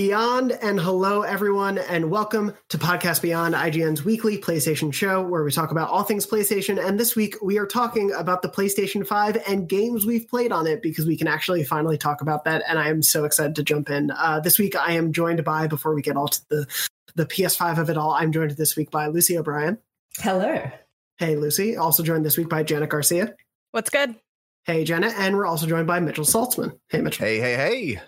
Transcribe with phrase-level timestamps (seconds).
[0.00, 5.52] Beyond and hello everyone and welcome to Podcast Beyond, IGN's weekly PlayStation show where we
[5.52, 6.82] talk about all things PlayStation.
[6.82, 10.66] And this week we are talking about the PlayStation 5 and games we've played on
[10.66, 12.62] it because we can actually finally talk about that.
[12.66, 14.10] And I am so excited to jump in.
[14.10, 16.66] Uh, this week I am joined by, before we get all to the,
[17.14, 19.76] the PS5 of it all, I'm joined this week by Lucy O'Brien.
[20.16, 20.62] Hello.
[21.18, 21.76] Hey Lucy.
[21.76, 23.34] Also joined this week by Janet Garcia.
[23.72, 24.14] What's good?
[24.64, 25.12] Hey Janet.
[25.18, 26.78] And we're also joined by Mitchell Saltzman.
[26.88, 27.26] Hey Mitchell.
[27.26, 28.00] Hey, hey, hey.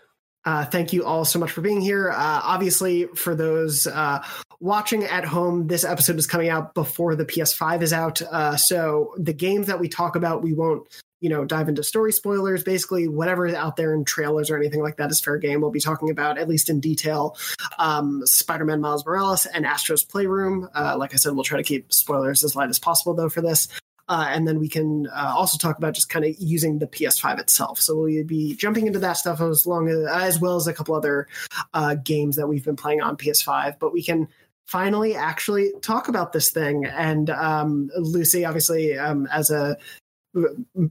[0.45, 2.11] Uh, thank you all so much for being here.
[2.11, 4.23] Uh, obviously, for those uh,
[4.61, 8.21] watching at home, this episode is coming out before the PS5 is out.
[8.23, 10.87] Uh, so the games that we talk about, we won't,
[11.21, 12.65] you know, dive into story spoilers.
[12.65, 15.61] Basically, whatever is out there in trailers or anything like that is fair game.
[15.61, 17.37] We'll be talking about at least in detail
[17.79, 20.69] um, Spider-Man Miles Morales and Astro's Playroom.
[20.75, 23.41] Uh, like I said, we'll try to keep spoilers as light as possible, though, for
[23.43, 23.69] this.
[24.13, 27.41] Uh, and then we can uh, also talk about just kind of using the PS5
[27.41, 27.81] itself.
[27.81, 30.95] So we'll be jumping into that stuff as long as, as well as a couple
[30.95, 31.29] other
[31.73, 33.79] uh, games that we've been playing on PS5.
[33.79, 34.29] But we can
[34.67, 36.85] finally actually talk about this thing.
[36.85, 39.79] And um, Lucy, obviously, um, as a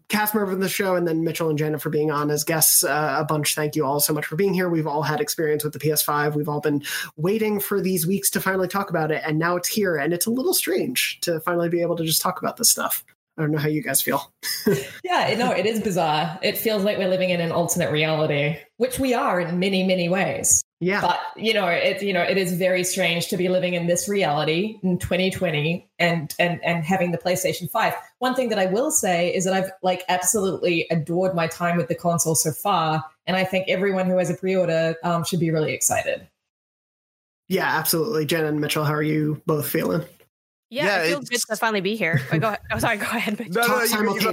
[0.07, 2.83] cast member of the show, and then Mitchell and Janet for being on as guests
[2.83, 3.53] uh, a bunch.
[3.53, 4.67] Thank you all so much for being here.
[4.69, 6.35] We've all had experience with the PS5.
[6.35, 6.83] We've all been
[7.17, 9.95] waiting for these weeks to finally talk about it, and now it's here.
[9.95, 13.03] And it's a little strange to finally be able to just talk about this stuff.
[13.41, 14.31] I don't know how you guys feel.
[15.03, 16.37] yeah, no, it is bizarre.
[16.43, 20.09] It feels like we're living in an alternate reality, which we are in many, many
[20.09, 20.63] ways.
[20.79, 21.01] Yeah.
[21.01, 24.07] But you know, it you know, it is very strange to be living in this
[24.07, 27.93] reality in 2020 and and and having the PlayStation 5.
[28.19, 31.87] One thing that I will say is that I've like absolutely adored my time with
[31.87, 35.49] the console so far, and I think everyone who has a pre-order um, should be
[35.49, 36.27] really excited.
[37.47, 38.25] Yeah, absolutely.
[38.25, 40.03] Jen and Mitchell, how are you both feeling?
[40.71, 42.21] Yeah, yeah it feels good to finally be here.
[42.31, 42.59] Wait, go ahead.
[42.71, 42.95] Oh, sorry.
[42.97, 43.37] Go ahead.
[43.51, 44.31] No, no, you, you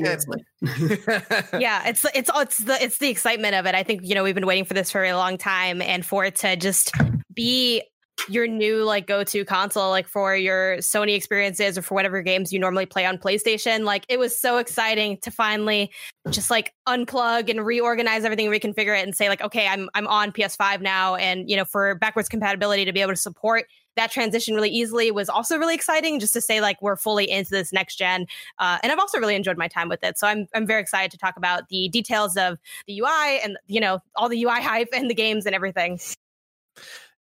[1.59, 3.75] yeah, it's it's oh, it's the it's the excitement of it.
[3.75, 6.25] I think you know we've been waiting for this for a long time, and for
[6.25, 6.93] it to just
[7.35, 7.83] be
[8.29, 12.59] your new like go-to console like for your Sony experiences or for whatever games you
[12.59, 15.91] normally play on PlayStation like it was so exciting to finally
[16.31, 20.33] just like unplug and reorganize everything reconfigure it and say like okay I'm I'm on
[20.33, 23.67] PS5 now and you know for backwards compatibility to be able to support
[23.99, 27.51] that transition really easily was also really exciting just to say like we're fully into
[27.51, 28.27] this next gen
[28.59, 31.11] uh, and I've also really enjoyed my time with it so I'm I'm very excited
[31.11, 34.89] to talk about the details of the UI and you know all the UI hype
[34.93, 35.99] and the games and everything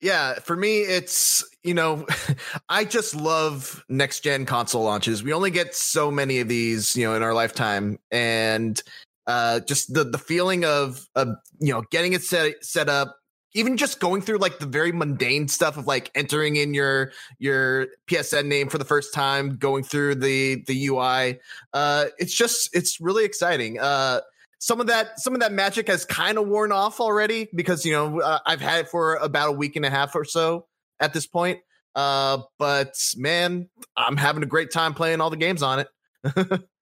[0.02, 2.06] yeah, for me, it's, you know,
[2.70, 5.24] I just love next gen console launches.
[5.24, 7.98] We only get so many of these, you know, in our lifetime.
[8.12, 8.80] And
[9.26, 13.18] uh, just the, the feeling of, of, you know, getting it set, set up,
[13.56, 17.88] even just going through like the very mundane stuff of like entering in your your
[18.08, 21.40] PSN name for the first time, going through the the UI.
[21.74, 23.80] Uh, it's just it's really exciting.
[23.80, 24.20] Uh,
[24.60, 27.94] some of that some of that magic has kind of worn off already because you
[27.94, 30.68] know uh, I've had it for about a week and a half or so
[31.00, 31.60] at this point.
[31.96, 35.88] Uh, but man, I'm having a great time playing all the games on it.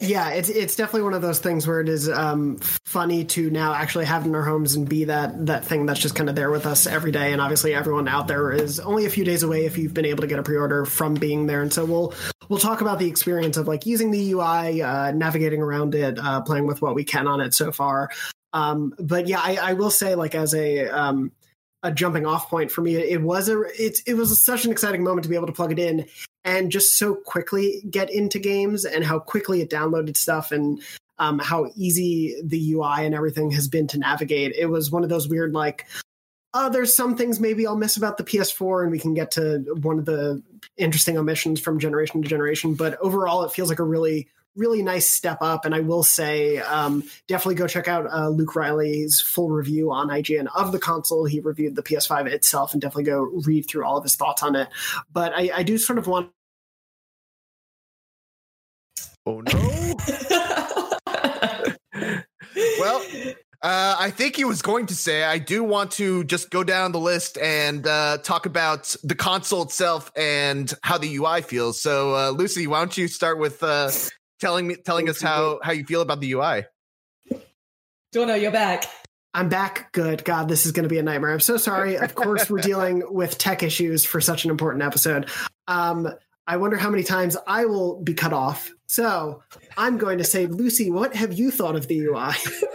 [0.00, 3.74] yeah, it's it's definitely one of those things where it is um, funny to now
[3.74, 6.50] actually have in our homes and be that that thing that's just kind of there
[6.50, 7.32] with us every day.
[7.32, 10.22] And obviously, everyone out there is only a few days away if you've been able
[10.22, 11.62] to get a pre-order from being there.
[11.62, 12.14] And so we'll
[12.48, 16.40] we'll talk about the experience of like using the UI, uh, navigating around it, uh,
[16.42, 18.10] playing with what we can on it so far.
[18.52, 21.32] Um, but yeah, I, I, will say like as a um,
[21.84, 25.04] a jumping off point for me, it was a it it was such an exciting
[25.04, 26.06] moment to be able to plug it in
[26.42, 30.82] and just so quickly get into games and how quickly it downloaded stuff and
[31.18, 34.52] um, how easy the UI and everything has been to navigate.
[34.56, 35.86] It was one of those weird like
[36.54, 39.58] uh, there's some things maybe I'll miss about the PS4, and we can get to
[39.82, 40.40] one of the
[40.76, 42.74] interesting omissions from generation to generation.
[42.74, 45.64] But overall, it feels like a really, really nice step up.
[45.64, 50.08] And I will say, um, definitely go check out uh, Luke Reilly's full review on
[50.08, 51.24] IGN of the console.
[51.24, 54.56] He reviewed the PS5 itself, and definitely go read through all of his thoughts on
[54.56, 54.68] it.
[55.12, 56.30] But I, I do sort of want.
[59.26, 59.94] Oh no!
[62.78, 63.02] well,
[63.64, 66.92] uh, I think he was going to say, I do want to just go down
[66.92, 71.80] the list and uh, talk about the console itself and how the UI feels.
[71.80, 73.90] So, uh, Lucy, why don't you start with uh,
[74.44, 76.66] telling me, telling us how how you feel about the UI?
[78.14, 78.84] Jono, you're back.
[79.32, 79.90] I'm back.
[79.92, 80.22] Good.
[80.24, 81.32] God, this is going to be a nightmare.
[81.32, 81.96] I'm so sorry.
[81.96, 85.30] Of course, we're dealing with tech issues for such an important episode.
[85.66, 86.08] Um,
[86.46, 88.70] I wonder how many times I will be cut off.
[88.94, 89.42] So
[89.76, 92.12] I'm going to say, Lucy, what have you thought of the UI?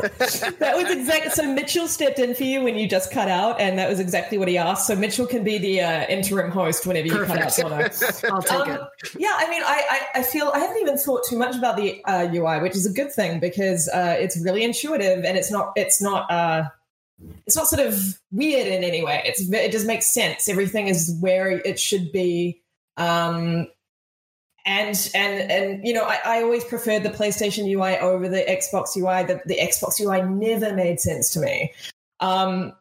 [0.60, 1.54] that was exactly so.
[1.54, 4.50] Mitchell stepped in for you when you just cut out, and that was exactly what
[4.50, 4.86] he asked.
[4.86, 7.56] So Mitchell can be the uh, interim host whenever you Perfect.
[7.56, 8.24] cut out.
[8.34, 8.82] I'll take um, it.
[9.18, 12.04] Yeah, I mean, I, I, I feel I haven't even thought too much about the
[12.04, 15.72] uh, UI, which is a good thing because uh, it's really intuitive and it's not
[15.78, 16.64] it's not uh,
[17.48, 19.22] it's not sort of weird in any way.
[19.24, 20.50] It's it just makes sense.
[20.50, 22.62] Everything is where it should be.
[22.98, 23.68] Um,
[24.70, 28.96] and and and you know, I, I always preferred the PlayStation UI over the Xbox
[28.96, 29.26] UI.
[29.26, 31.74] The, the Xbox UI never made sense to me.
[32.20, 32.74] Um,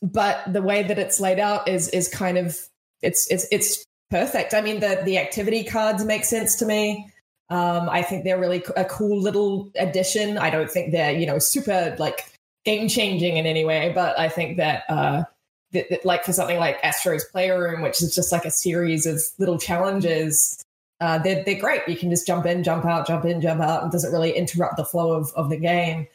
[0.00, 2.58] but the way that it's laid out is is kind of
[3.02, 4.54] it's it's it's perfect.
[4.54, 7.12] I mean, the the activity cards make sense to me.
[7.50, 10.38] Um, I think they're really a cool little addition.
[10.38, 12.32] I don't think they're you know super like
[12.64, 15.24] game changing in any way, but I think that, uh,
[15.72, 19.22] that, that, like for something like Astro's Playroom, which is just like a series of
[19.38, 20.62] little challenges,
[21.00, 21.82] uh, they're they're great.
[21.86, 24.76] You can just jump in, jump out, jump in, jump out, and doesn't really interrupt
[24.76, 26.08] the flow of of the game.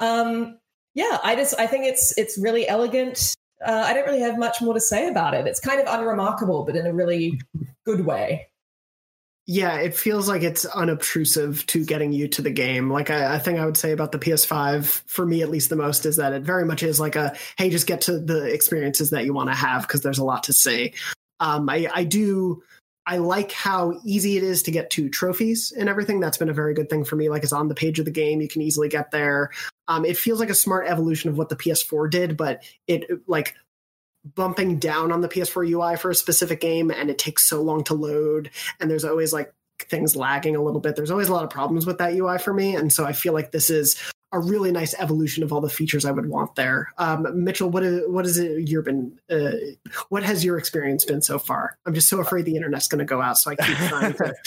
[0.00, 0.58] Um,
[0.94, 3.34] yeah, I just I think it's it's really elegant.
[3.64, 5.46] Uh, I don't really have much more to say about it.
[5.46, 7.40] It's kind of unremarkable, but in a really
[7.86, 8.48] good way.
[9.48, 12.90] Yeah, it feels like it's unobtrusive to getting you to the game.
[12.90, 15.76] Like I, I think I would say about the PS5, for me at least, the
[15.76, 19.10] most is that it very much is like a hey, just get to the experiences
[19.10, 20.94] that you want to have because there's a lot to see.
[21.38, 22.62] Um, I, I do.
[23.06, 26.18] I like how easy it is to get to trophies and everything.
[26.18, 27.28] That's been a very good thing for me.
[27.28, 29.50] Like it's on the page of the game, you can easily get there.
[29.86, 33.54] Um, it feels like a smart evolution of what the PS4 did, but it like
[34.34, 37.84] bumping down on the PS4 UI for a specific game and it takes so long
[37.84, 38.50] to load
[38.80, 40.96] and there's always like things lagging a little bit.
[40.96, 43.32] There's always a lot of problems with that UI for me and so I feel
[43.32, 43.96] like this is
[44.32, 46.92] a really nice evolution of all the features I would want there.
[46.98, 49.18] Um, Mitchell, what is what is it you've been?
[49.30, 49.52] Uh,
[50.08, 51.78] what has your experience been so far?
[51.86, 54.34] I'm just so afraid the internet's going to go out, so I keep trying to.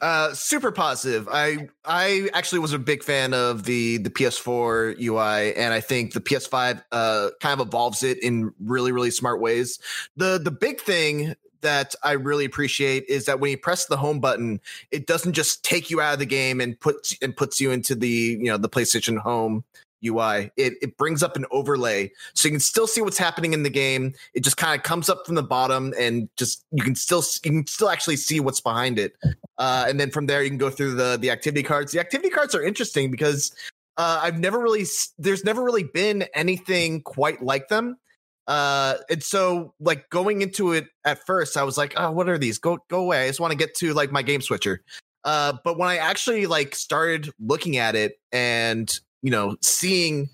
[0.00, 1.28] Uh, super positive.
[1.28, 6.12] I I actually was a big fan of the the PS4 UI, and I think
[6.12, 9.80] the PS5 uh, kind of evolves it in really really smart ways.
[10.16, 14.20] the The big thing that I really appreciate is that when you press the home
[14.20, 14.60] button,
[14.90, 17.94] it doesn't just take you out of the game and puts and puts you into
[17.94, 19.64] the you know the PlayStation Home
[20.04, 20.50] UI.
[20.56, 23.70] It it brings up an overlay so you can still see what's happening in the
[23.70, 24.14] game.
[24.34, 27.50] It just kind of comes up from the bottom and just you can still you
[27.50, 29.14] can still actually see what's behind it.
[29.58, 31.92] Uh, and then from there you can go through the the activity cards.
[31.92, 33.52] The activity cards are interesting because
[33.96, 34.86] uh, I've never really
[35.18, 37.98] there's never really been anything quite like them.
[38.48, 42.38] Uh, and so like going into it at first, I was like, oh, what are
[42.38, 42.58] these?
[42.58, 43.24] Go go away.
[43.24, 44.82] I just want to get to like my game switcher.
[45.24, 50.30] Uh, but when I actually like started looking at it and you know, seeing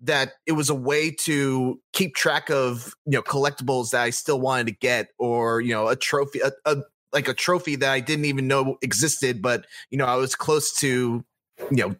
[0.00, 4.40] that it was a way to keep track of you know collectibles that I still
[4.40, 6.78] wanted to get, or you know, a trophy, a, a
[7.12, 10.72] like a trophy that I didn't even know existed, but you know, I was close
[10.80, 11.24] to
[11.70, 11.94] you know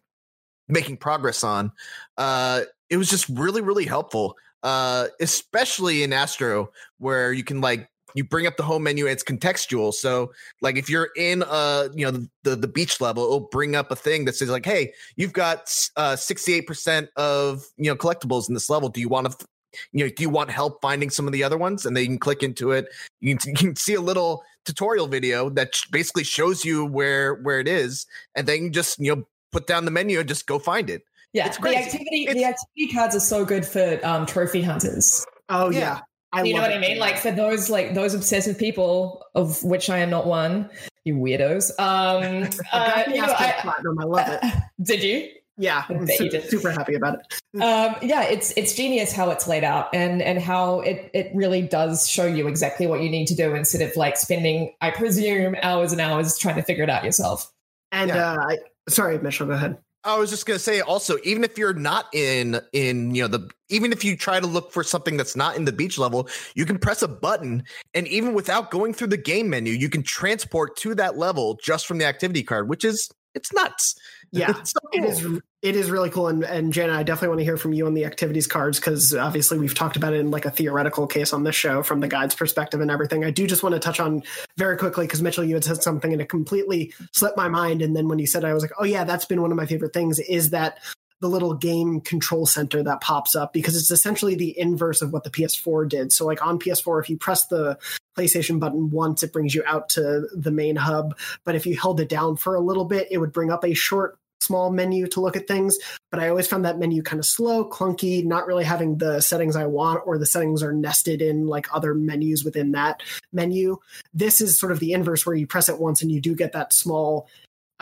[0.68, 1.70] making progress on.
[2.16, 4.36] Uh, it was just really, really helpful.
[4.62, 9.24] Uh, especially in Astro, where you can like you bring up the home menu it's
[9.24, 9.92] contextual.
[9.92, 13.90] So like if you're in uh you know the the beach level, it'll bring up
[13.90, 15.62] a thing that says like, hey, you've got
[15.96, 18.88] uh 68% of you know collectibles in this level.
[18.88, 19.46] Do you want to
[19.92, 21.86] you know, do you want help finding some of the other ones?
[21.86, 22.88] And then you can click into it.
[23.20, 27.60] You can, you can see a little tutorial video that basically shows you where where
[27.60, 30.58] it is, and then you just you know put down the menu and just go
[30.58, 31.02] find it.
[31.32, 35.24] Yeah, the activity it's, the activity cards are so good for um, trophy hunters.
[35.48, 35.78] Oh yeah.
[35.78, 36.00] yeah.
[36.34, 36.98] I you know what I mean?
[36.98, 40.70] Like for those like those obsessive people, of which I am not one,
[41.04, 41.70] you weirdos.
[41.78, 43.98] Um, uh, you know, I, platinum.
[43.98, 44.54] I love it.
[44.82, 45.28] Did you?
[45.58, 47.40] Yeah, I'm super, super, happy about it.
[47.62, 51.60] um, yeah, it's it's genius how it's laid out and and how it it really
[51.60, 55.54] does show you exactly what you need to do instead of like spending, I presume,
[55.62, 57.52] hours and hours trying to figure it out yourself.
[57.90, 58.32] And yeah.
[58.32, 58.58] uh, I,
[58.88, 59.76] sorry, Mitchell, go ahead.
[60.04, 63.48] I was just gonna say also, even if you're not in in you know the
[63.68, 66.66] even if you try to look for something that's not in the beach level, you
[66.66, 67.62] can press a button
[67.94, 71.86] and even without going through the game menu, you can transport to that level just
[71.86, 73.94] from the activity card, which is it's nuts.
[74.32, 75.04] Yeah, so cool.
[75.04, 75.40] it is.
[75.60, 76.28] It is really cool.
[76.28, 79.14] And and Jenna, I definitely want to hear from you on the activities cards because
[79.14, 82.08] obviously we've talked about it in like a theoretical case on this show from the
[82.08, 83.24] guide's perspective and everything.
[83.24, 84.22] I do just want to touch on
[84.56, 87.82] very quickly because Mitchell, you had said something and it completely slipped my mind.
[87.82, 89.56] And then when you said, it, I was like, oh yeah, that's been one of
[89.56, 90.18] my favorite things.
[90.18, 90.78] Is that
[91.22, 95.22] the little game control center that pops up because it's essentially the inverse of what
[95.22, 96.12] the PS4 did.
[96.12, 97.78] So, like on PS4, if you press the
[98.18, 101.16] PlayStation button once, it brings you out to the main hub.
[101.44, 103.72] But if you held it down for a little bit, it would bring up a
[103.72, 105.78] short small menu to look at things,
[106.10, 109.56] but I always found that menu kind of slow, clunky, not really having the settings
[109.56, 113.78] I want, or the settings are nested in like other menus within that menu.
[114.12, 116.52] This is sort of the inverse where you press it once and you do get
[116.52, 117.28] that small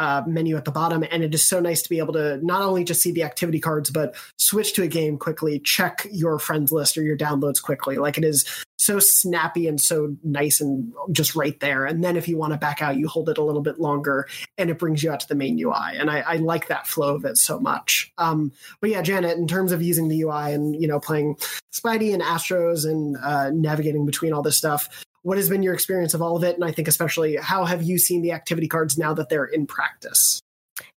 [0.00, 2.62] uh, menu at the bottom, and it is so nice to be able to not
[2.62, 6.72] only just see the activity cards, but switch to a game quickly, check your friends
[6.72, 7.98] list or your downloads quickly.
[7.98, 8.46] Like it is
[8.78, 11.84] so snappy and so nice and just right there.
[11.84, 14.26] And then if you want to back out, you hold it a little bit longer,
[14.56, 15.98] and it brings you out to the main UI.
[15.98, 18.10] And I, I like that flow of it so much.
[18.16, 21.36] Um, but yeah, Janet, in terms of using the UI and you know playing
[21.74, 24.88] Spidey and Astros and uh, navigating between all this stuff
[25.22, 27.82] what has been your experience of all of it and i think especially how have
[27.82, 30.40] you seen the activity cards now that they're in practice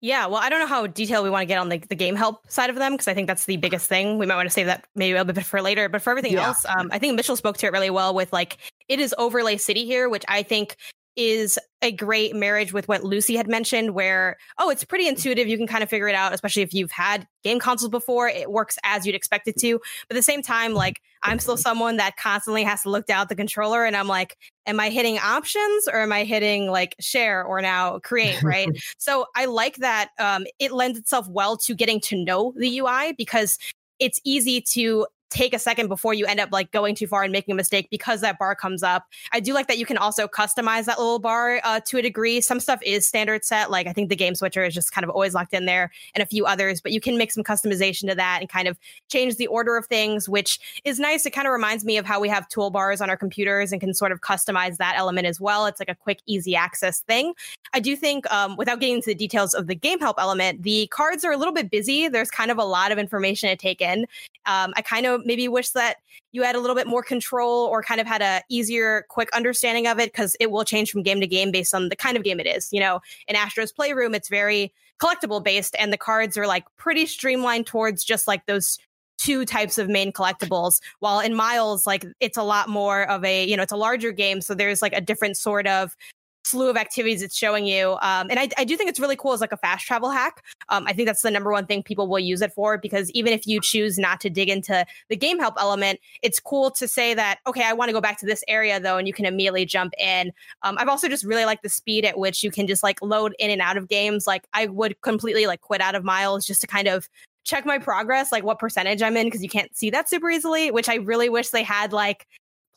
[0.00, 2.16] yeah, well, I don't know how detailed we want to get on the, the game
[2.16, 4.18] help side of them because I think that's the biggest thing.
[4.18, 5.88] We might want to save that maybe a little bit for later.
[5.88, 6.48] But for everything yeah.
[6.48, 9.56] else, um, I think Mitchell spoke to it really well with like it is overlay
[9.56, 10.76] city here, which I think
[11.16, 15.48] is a great marriage with what Lucy had mentioned, where, oh, it's pretty intuitive.
[15.48, 18.28] You can kind of figure it out, especially if you've had game consoles before.
[18.28, 19.80] It works as you'd expect it to.
[20.08, 23.22] But at the same time, like, I'm still someone that constantly has to look down
[23.22, 26.96] at the controller and I'm like, am I hitting options or am I hitting like
[27.00, 28.42] share or now create?
[28.42, 28.68] Right.
[28.98, 33.14] so I like that um, it lends itself well to getting to know the UI
[33.16, 33.58] because
[33.98, 37.32] it's easy to take a second before you end up like going too far and
[37.32, 39.06] making a mistake because that bar comes up.
[39.32, 42.40] I do like that you can also customize that little bar uh, to a degree.
[42.40, 45.10] Some stuff is standard set, like I think the game switcher is just kind of
[45.10, 46.80] always locked in there, and a few others.
[46.80, 48.78] But you can make some customization to that and kind of
[49.10, 51.24] change the order of things, which is nice.
[51.24, 53.94] It kind of reminds me of how we have toolbars on our computers and can
[53.94, 55.66] sort of customize that element as well.
[55.66, 57.32] It's like a quick, easy access thing.
[57.72, 60.88] I do think, um, without getting into the details of the game help element, the
[60.88, 62.08] cards are a little bit busy.
[62.08, 64.06] There's kind of a lot of information to take in.
[64.44, 65.96] Um, I kind of maybe wish that
[66.32, 69.86] you had a little bit more control or kind of had a easier, quick understanding
[69.86, 72.24] of it because it will change from game to game based on the kind of
[72.24, 72.72] game it is.
[72.72, 77.06] You know, in Astro's Playroom, it's very collectible based, and the cards are like pretty
[77.06, 78.78] streamlined towards just like those
[79.18, 83.44] two types of main collectibles while in miles like it's a lot more of a
[83.44, 85.94] you know it's a larger game so there's like a different sort of
[86.44, 87.92] slew of activities it's showing you.
[88.02, 90.44] Um, and I, I, do think it's really cool as like a fast travel hack.
[90.68, 93.32] Um, I think that's the number one thing people will use it for because even
[93.32, 97.14] if you choose not to dig into the game help element, it's cool to say
[97.14, 99.64] that, okay, I want to go back to this area though, and you can immediately
[99.64, 100.32] jump in.
[100.62, 103.34] Um, I've also just really like the speed at which you can just like load
[103.38, 104.26] in and out of games.
[104.26, 107.08] Like I would completely like quit out of miles just to kind of
[107.44, 110.70] check my progress, like what percentage I'm in, because you can't see that super easily,
[110.70, 112.26] which I really wish they had like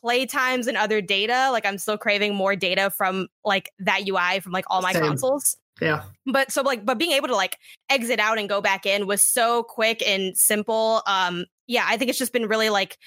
[0.06, 1.48] play times and other data.
[1.50, 5.02] Like I'm still craving more data from like that UI from like all my Same.
[5.02, 5.56] consoles.
[5.80, 6.04] Yeah.
[6.24, 7.58] But so like but being able to like
[7.90, 11.02] exit out and go back in was so quick and simple.
[11.08, 12.98] Um yeah, I think it's just been really like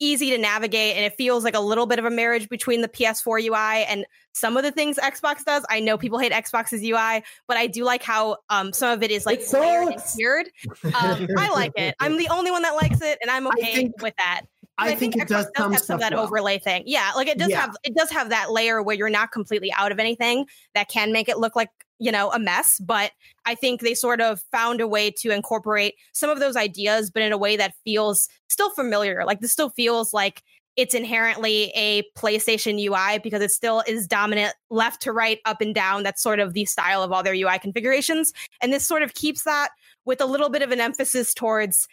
[0.00, 2.88] easy to navigate and it feels like a little bit of a marriage between the
[2.88, 5.64] PS4 UI and some of the things Xbox does.
[5.70, 9.12] I know people hate Xbox's UI, but I do like how um, some of it
[9.12, 10.48] is like layered weird.
[10.84, 11.94] Um, I like it.
[12.00, 14.42] I'm the only one that likes it, and I'm okay think, with that.
[14.78, 16.22] I, I, think, think it does, does have some of that well.
[16.22, 16.84] overlay thing.
[16.86, 17.62] Yeah, like it does yeah.
[17.62, 21.12] have it does have that layer where you're not completely out of anything that can
[21.12, 22.78] make it look like you know a mess.
[22.78, 23.10] But
[23.44, 27.22] I think they sort of found a way to incorporate some of those ideas, but
[27.22, 29.24] in a way that feels still familiar.
[29.24, 30.42] Like this still feels like
[30.78, 35.74] it's inherently a PlayStation UI because it still is dominant left to right, up and
[35.74, 36.04] down.
[36.04, 38.32] That's sort of the style of all their UI configurations.
[38.62, 39.70] And this sort of keeps that
[40.04, 41.88] with a little bit of an emphasis towards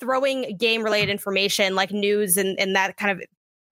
[0.00, 3.22] throwing game related information like news and, and that kind of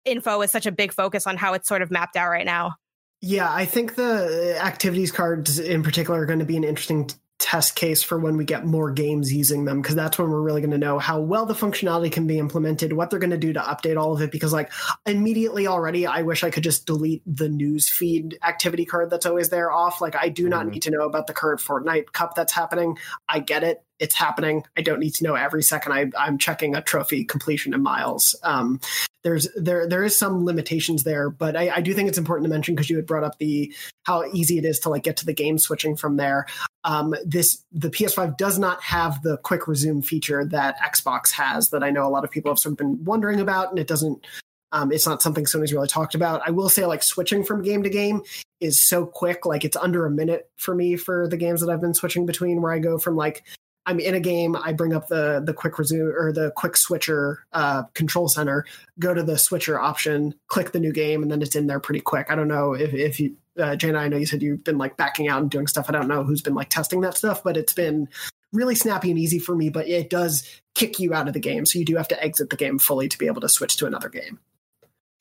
[0.06, 2.74] info is such a big focus on how it's sort of mapped out right now.
[3.22, 7.76] Yeah, I think the activities cards in particular are going to be an interesting test
[7.76, 10.72] case for when we get more games using them because that's when we're really going
[10.72, 13.60] to know how well the functionality can be implemented what they're going to do to
[13.60, 14.72] update all of it because like
[15.06, 19.50] immediately already i wish i could just delete the news feed activity card that's always
[19.50, 20.72] there off like i do not mm-hmm.
[20.72, 22.98] need to know about the current fortnite cup that's happening
[23.30, 24.64] i get it it's happening.
[24.78, 28.36] I don't need to know every second I, I'm checking a trophy completion in miles.
[28.44, 28.80] Um,
[29.24, 32.50] there's there there is some limitations there, but I, I do think it's important to
[32.50, 33.74] mention because you had brought up the
[34.04, 36.46] how easy it is to like get to the game switching from there.
[36.84, 41.84] Um, this the PS5 does not have the quick resume feature that Xbox has that
[41.84, 44.26] I know a lot of people have sort of been wondering about, and it doesn't
[44.72, 46.42] um, it's not something Sony's really talked about.
[46.46, 48.22] I will say, like switching from game to game
[48.60, 49.46] is so quick.
[49.46, 52.62] Like it's under a minute for me for the games that I've been switching between,
[52.62, 53.44] where I go from like
[53.88, 57.46] I'm in a game, I bring up the the quick resume or the quick switcher
[57.54, 58.66] uh, control center,
[59.00, 62.02] go to the switcher option, click the new game, and then it's in there pretty
[62.02, 62.28] quick.
[62.30, 64.98] I don't know if if you, uh, Jana, I know you said you've been like
[64.98, 65.86] backing out and doing stuff.
[65.88, 68.10] I don't know who's been like testing that stuff, but it's been
[68.52, 69.70] really snappy and easy for me.
[69.70, 70.44] But it does
[70.76, 73.08] kick you out of the game, so you do have to exit the game fully
[73.08, 74.38] to be able to switch to another game.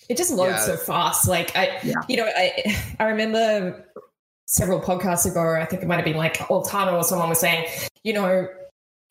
[0.09, 0.65] It just loads yeah.
[0.65, 1.29] so fast.
[1.29, 1.95] Like I, yeah.
[2.09, 3.87] you know, I I remember
[4.47, 7.67] several podcasts ago, I think it might have been like Altano or someone was saying,
[8.05, 8.49] you know,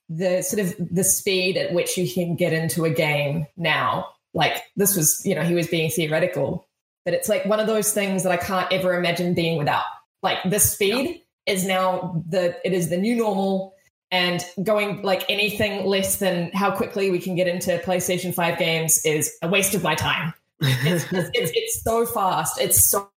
[0.10, 4.10] the sort of the speed at which you can get into a game now.
[4.34, 6.68] Like this was, you know, he was being theoretical,
[7.06, 9.86] but it's like one of those things that I can't ever imagine being without.
[10.22, 13.76] Like the speed is now the it is the new normal
[14.12, 19.04] and going like anything less than how quickly we can get into PlayStation 5 games
[19.06, 20.34] is a waste of my time.
[20.62, 22.60] It's, it's, it's, so fast.
[22.60, 23.10] It's so,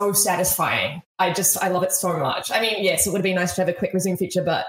[0.00, 1.02] so satisfying.
[1.18, 2.52] I just, I love it so much.
[2.52, 4.66] I mean, yes, it would be nice to have a quick resume feature, but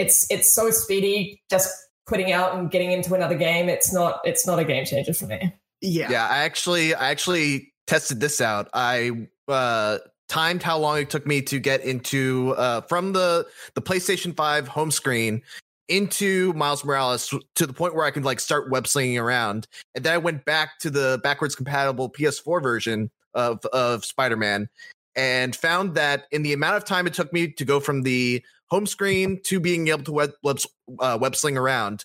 [0.00, 1.40] it's, it's so speedy.
[1.50, 1.70] Just
[2.06, 3.68] quitting out and getting into another game.
[3.68, 5.54] It's not, it's not a game changer for me.
[5.80, 6.10] Yeah.
[6.10, 6.26] Yeah.
[6.28, 8.68] I actually, I actually tested this out.
[8.74, 9.98] I, uh,
[10.30, 14.68] timed how long it took me to get into uh, from the the PlayStation 5
[14.68, 15.42] home screen
[15.88, 19.66] into Miles Morales to the point where I could like start web slinging around.
[19.96, 24.68] And then I went back to the backwards compatible PS4 version of of Spider-Man
[25.16, 28.42] and found that in the amount of time it took me to go from the
[28.70, 30.58] home screen to being able to web web,
[30.98, 32.04] uh, web sling around,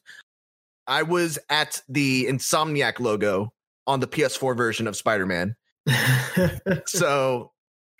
[0.88, 3.54] I was at the Insomniac logo
[3.88, 5.56] on the PS4 version of Spider-Man.
[6.86, 7.52] so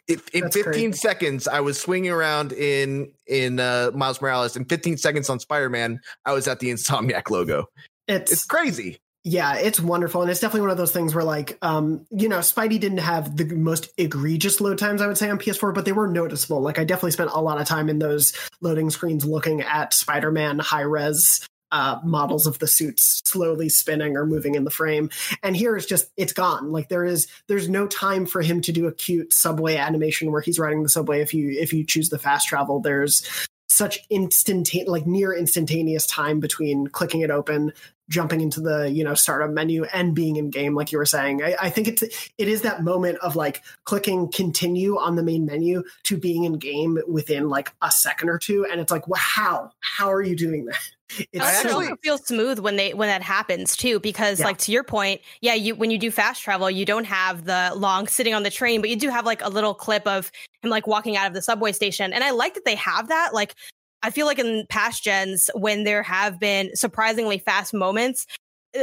[0.08, 0.92] if in That's 15 crazy.
[0.94, 5.70] seconds I was swinging around in in uh, Miles Morales, in 15 seconds on Spider
[5.70, 7.68] Man, I was at the Insomniac logo.
[8.08, 9.00] It's, it's crazy.
[9.28, 12.38] Yeah, it's wonderful, and it's definitely one of those things where, like, um, you know,
[12.40, 15.94] Spidey didn't have the most egregious load times, I would say, on PS4, but they
[15.94, 16.62] were noticeable.
[16.62, 20.60] Like, I definitely spent a lot of time in those loading screens looking at Spider-Man
[20.60, 25.10] high res uh, models of the suits slowly spinning or moving in the frame.
[25.42, 26.72] And here it's just it's gone.
[26.72, 30.42] Like there is there's no time for him to do a cute subway animation where
[30.42, 31.22] he's riding the subway.
[31.22, 33.28] If you if you choose the fast travel, there's
[33.76, 37.74] such instantaneous like near instantaneous time between clicking it open
[38.08, 41.44] jumping into the you know startup menu and being in game like you were saying.
[41.44, 42.04] I, I, think it's
[42.38, 46.54] it is that moment of like clicking continue on the main menu to being in
[46.54, 49.72] game within like a second or two and it's like wow how?
[49.80, 50.80] How are you doing that?
[51.32, 54.48] It's I actually so, feel smooth when they when that happens too, because yeah.
[54.48, 57.72] like to your point, yeah, you when you do fast travel, you don't have the
[57.76, 60.32] long sitting on the train, but you do have like a little clip of
[60.66, 62.14] him like walking out of the subway station.
[62.14, 63.34] And I like that they have that.
[63.34, 63.56] Like
[64.04, 68.26] I feel like in past gens, when there have been surprisingly fast moments,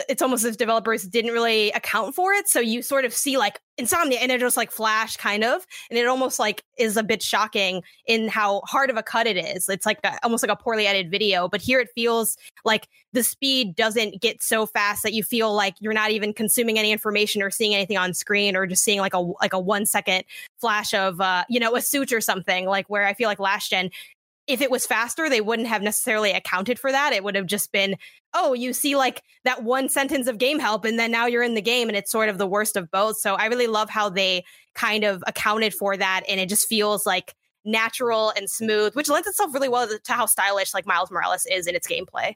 [0.08, 2.48] it's almost as developers didn't really account for it.
[2.48, 5.98] So you sort of see like Insomniac and it just like flash kind of, and
[5.98, 9.68] it almost like is a bit shocking in how hard of a cut it is.
[9.68, 13.22] It's like a, almost like a poorly edited video, but here it feels like the
[13.22, 17.42] speed doesn't get so fast that you feel like you're not even consuming any information
[17.42, 20.24] or seeing anything on screen or just seeing like a like a one second
[20.58, 23.70] flash of uh you know a suit or something like where I feel like last
[23.70, 23.90] gen
[24.46, 27.12] if it was faster, they wouldn't have necessarily accounted for that.
[27.12, 27.96] It would have just been,
[28.34, 31.54] oh, you see like that one sentence of game help, and then now you're in
[31.54, 33.18] the game, and it's sort of the worst of both.
[33.18, 37.06] So I really love how they kind of accounted for that, and it just feels
[37.06, 41.46] like natural and smooth, which lends itself really well to how stylish like Miles Morales
[41.46, 42.34] is in its gameplay.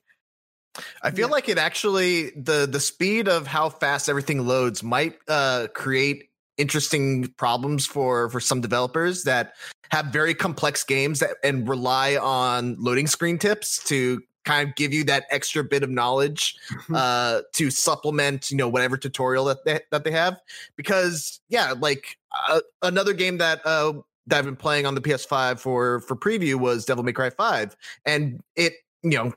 [1.02, 1.32] I feel yeah.
[1.32, 7.28] like it actually the the speed of how fast everything loads might uh, create interesting
[7.36, 9.54] problems for for some developers that
[9.90, 14.92] have very complex games that, and rely on loading screen tips to kind of give
[14.92, 16.94] you that extra bit of knowledge mm-hmm.
[16.94, 20.40] uh, to supplement you know whatever tutorial that they, that they have
[20.76, 22.16] because yeah like
[22.48, 23.92] uh, another game that uh,
[24.26, 27.76] that I've been playing on the PS5 for for preview was Devil May Cry 5
[28.06, 29.32] and it you know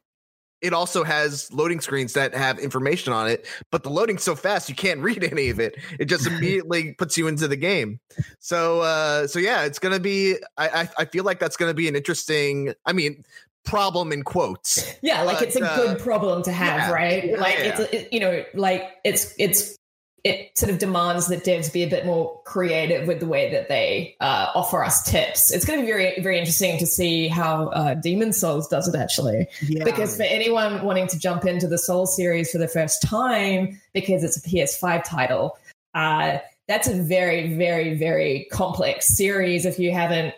[0.62, 4.70] it also has loading screens that have information on it, but the loading's so fast
[4.70, 5.78] you can't read any of it.
[6.00, 8.00] It just immediately puts you into the game.
[8.40, 10.36] So, uh, so yeah, it's gonna be.
[10.58, 12.74] I, I, I feel like that's gonna be an interesting.
[12.86, 13.24] I mean,
[13.66, 14.96] problem in quotes.
[15.02, 17.40] Yeah, like but, it's a uh, good problem to have, yeah, right?
[17.40, 17.66] Like yeah.
[17.66, 19.79] it's it, you know, like it's it's
[20.24, 23.70] it sort of demands that devs be a bit more creative with the way that
[23.70, 25.52] they uh, offer us tips.
[25.52, 28.96] It's going to be very, very interesting to see how uh, Demon Souls does it
[28.96, 29.48] actually.
[29.62, 29.84] Yeah.
[29.84, 34.24] Because for anyone wanting to jump into the Soul series for the first time, because
[34.24, 35.58] it's a PS5 title,
[35.94, 40.36] uh, that's a very, very, very complex series if you haven't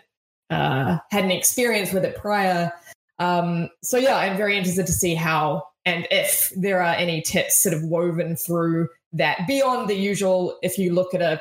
[0.50, 2.72] uh, had an experience with it prior.
[3.18, 7.60] Um, so, yeah, I'm very interested to see how and if there are any tips
[7.60, 11.40] sort of woven through that beyond the usual if you look at a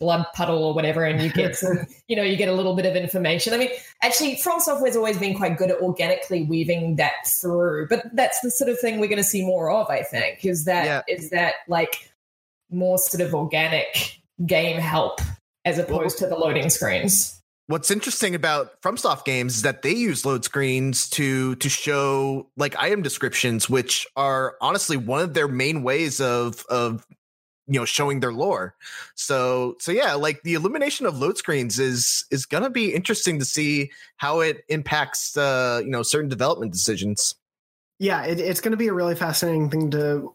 [0.00, 2.84] blood puddle or whatever and you get some you know you get a little bit
[2.86, 3.70] of information i mean
[4.02, 8.68] actually FromSoftware's always been quite good at organically weaving that through but that's the sort
[8.68, 11.14] of thing we're going to see more of i think is that yeah.
[11.14, 12.12] is that like
[12.70, 15.20] more sort of organic game help
[15.64, 19.92] as opposed well, to the loading screens what's interesting about FromSoft games is that they
[19.92, 25.48] use load screens to to show like item descriptions, which are honestly one of their
[25.48, 27.06] main ways of of
[27.66, 28.74] you know showing their lore.
[29.14, 33.44] So so yeah, like the illumination of load screens is is gonna be interesting to
[33.44, 37.34] see how it impacts uh you know certain development decisions.
[37.98, 40.34] Yeah, it, it's going to be a really fascinating thing to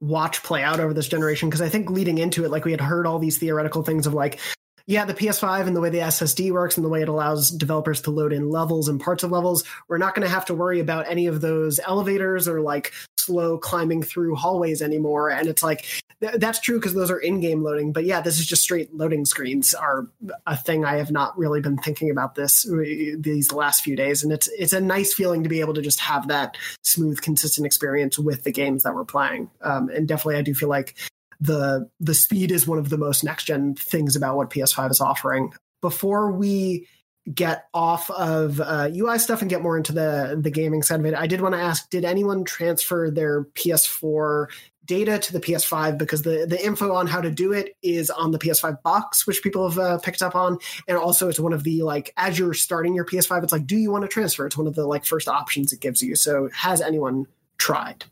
[0.00, 2.80] watch play out over this generation because I think leading into it, like we had
[2.80, 4.38] heard all these theoretical things of like
[4.86, 8.00] Yeah, the PS5 and the way the SSD works and the way it allows developers
[8.02, 10.80] to load in levels and parts of levels, we're not going to have to worry
[10.80, 15.30] about any of those elevators or like slow climbing through hallways anymore.
[15.30, 15.86] And it's like
[16.20, 17.92] th- that's true because those are in-game loading.
[17.92, 20.08] But yeah, this is just straight loading screens are
[20.46, 22.82] a thing I have not really been thinking about this uh,
[23.18, 26.00] these last few days, and it's it's a nice feeling to be able to just
[26.00, 29.50] have that smooth, consistent experience with the games that we're playing.
[29.60, 30.96] Um, and definitely, I do feel like
[31.42, 35.00] the the speed is one of the most next gen things about what PS5 is
[35.00, 35.52] offering.
[35.80, 36.86] Before we
[37.32, 41.06] get off of uh, UI stuff and get more into the the gaming side of
[41.06, 44.46] it, I did want to ask: Did anyone transfer their PS4
[44.84, 45.98] data to the PS5?
[45.98, 49.42] Because the the info on how to do it is on the PS5 box, which
[49.42, 52.54] people have uh, picked up on, and also it's one of the like as you're
[52.54, 54.46] starting your PS5, it's like, do you want to transfer?
[54.46, 56.14] It's one of the like first options it gives you.
[56.14, 57.26] So, has anyone
[57.58, 58.04] tried?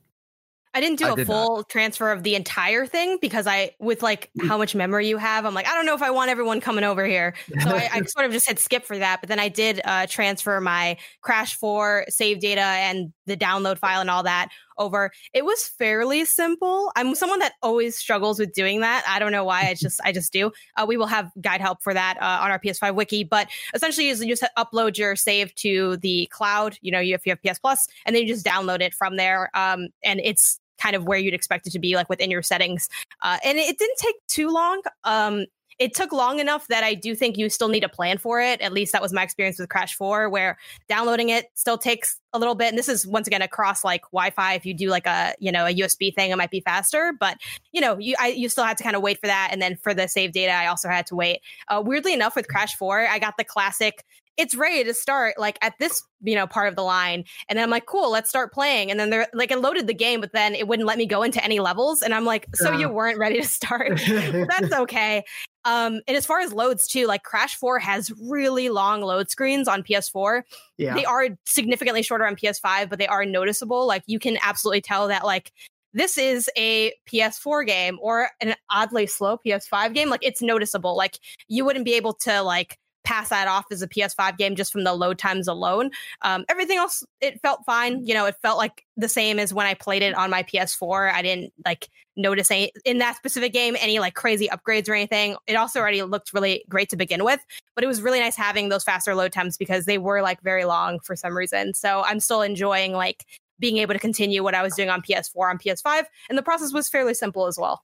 [0.72, 4.02] I didn't do I a did full transfer of the entire thing because I, with
[4.02, 4.46] like Mm.
[4.46, 6.84] how much memory you have, I'm like, I don't know if I want everyone coming
[6.84, 7.34] over here.
[7.62, 9.20] So I, I sort of just hit skip for that.
[9.20, 14.00] But then I did uh, transfer my Crash 4 save data and the download file
[14.00, 15.10] and all that over.
[15.34, 16.90] It was fairly simple.
[16.96, 19.04] I'm someone that always struggles with doing that.
[19.06, 19.62] I don't know why.
[19.68, 20.52] I just, I just do.
[20.76, 23.24] Uh, we will have guide help for that uh, on our PS5 wiki.
[23.24, 26.78] But essentially, you just upload your save to the cloud.
[26.80, 29.16] You know, you, if you have PS Plus, and then you just download it from
[29.16, 29.50] there.
[29.54, 32.88] Um, and it's kind of where you'd expect it to be, like within your settings.
[33.22, 34.82] Uh, and it didn't take too long.
[35.04, 35.46] Um,
[35.80, 38.60] it took long enough that I do think you still need a plan for it.
[38.60, 40.58] At least that was my experience with Crash 4, where
[40.90, 42.68] downloading it still takes a little bit.
[42.68, 44.52] And this is once again across like Wi-Fi.
[44.52, 47.14] If you do like a you know a USB thing, it might be faster.
[47.18, 47.38] But
[47.72, 49.48] you know you I, you still have to kind of wait for that.
[49.52, 51.40] And then for the save data, I also had to wait.
[51.68, 54.04] Uh, weirdly enough, with Crash 4, I got the classic.
[54.40, 57.62] It's ready to start like at this you know part of the line, and then
[57.64, 58.90] I'm like, cool, let's start playing.
[58.90, 61.22] And then they're like, it loaded the game, but then it wouldn't let me go
[61.22, 62.02] into any levels.
[62.02, 62.78] And I'm like, so Yeah.
[62.78, 64.00] you weren't ready to start.
[64.08, 65.24] That's okay.
[65.64, 69.68] Um, and as far as loads too, like Crash 4 has really long load screens
[69.68, 70.42] on PS4.
[70.78, 70.94] yeah.
[70.94, 73.86] They are significantly shorter on PS5, but they are noticeable.
[73.86, 75.52] Like you can absolutely tell that like
[75.92, 80.08] this is a PS4 game or an oddly slow PS5 game.
[80.08, 80.96] Like it's noticeable.
[80.96, 84.72] Like you wouldn't be able to like pass that off as a PS5 game just
[84.72, 85.90] from the load times alone.
[86.22, 88.06] Um, everything else, it felt fine.
[88.06, 91.12] You know, it felt like the same as when I played it on my PS4.
[91.12, 95.36] I didn't like notice any in that specific game any like crazy upgrades or anything.
[95.46, 97.40] It also already looked really great to begin with,
[97.74, 100.64] but it was really nice having those faster load times because they were like very
[100.64, 101.74] long for some reason.
[101.74, 103.24] So I'm still enjoying like
[103.58, 106.72] being able to continue what I was doing on PS4 on PS5, and the process
[106.72, 107.82] was fairly simple as well.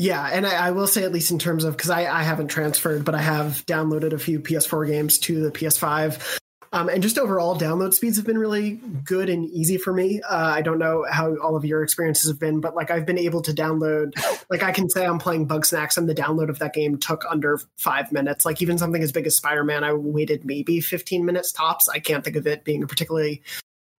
[0.00, 2.48] Yeah, and I, I will say at least in terms of because I, I haven't
[2.48, 6.38] transferred, but I have downloaded a few PS4 games to the PS5.
[6.72, 10.20] Um, and just overall, download speeds have been really good and easy for me.
[10.20, 13.18] Uh, I don't know how all of your experiences have been, but like I've been
[13.18, 14.12] able to download,
[14.50, 17.58] like I can say I'm playing Bugsnax, and the download of that game took under
[17.76, 18.44] five minutes.
[18.44, 21.88] Like even something as big as Spider Man, I waited maybe 15 minutes tops.
[21.88, 23.42] I can't think of it being a particularly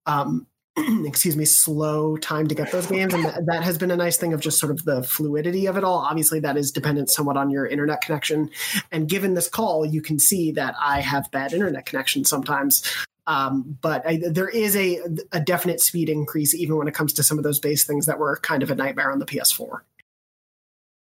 [0.05, 0.47] um,
[1.05, 3.13] excuse me, slow time to get those games.
[3.13, 5.77] And that, that has been a nice thing of just sort of the fluidity of
[5.77, 5.99] it all.
[5.99, 8.49] Obviously, that is dependent somewhat on your internet connection.
[8.91, 12.83] And given this call, you can see that I have bad internet connection sometimes.
[13.27, 14.99] Um, but I, there is a,
[15.31, 18.17] a definite speed increase even when it comes to some of those base things that
[18.17, 19.81] were kind of a nightmare on the PS4.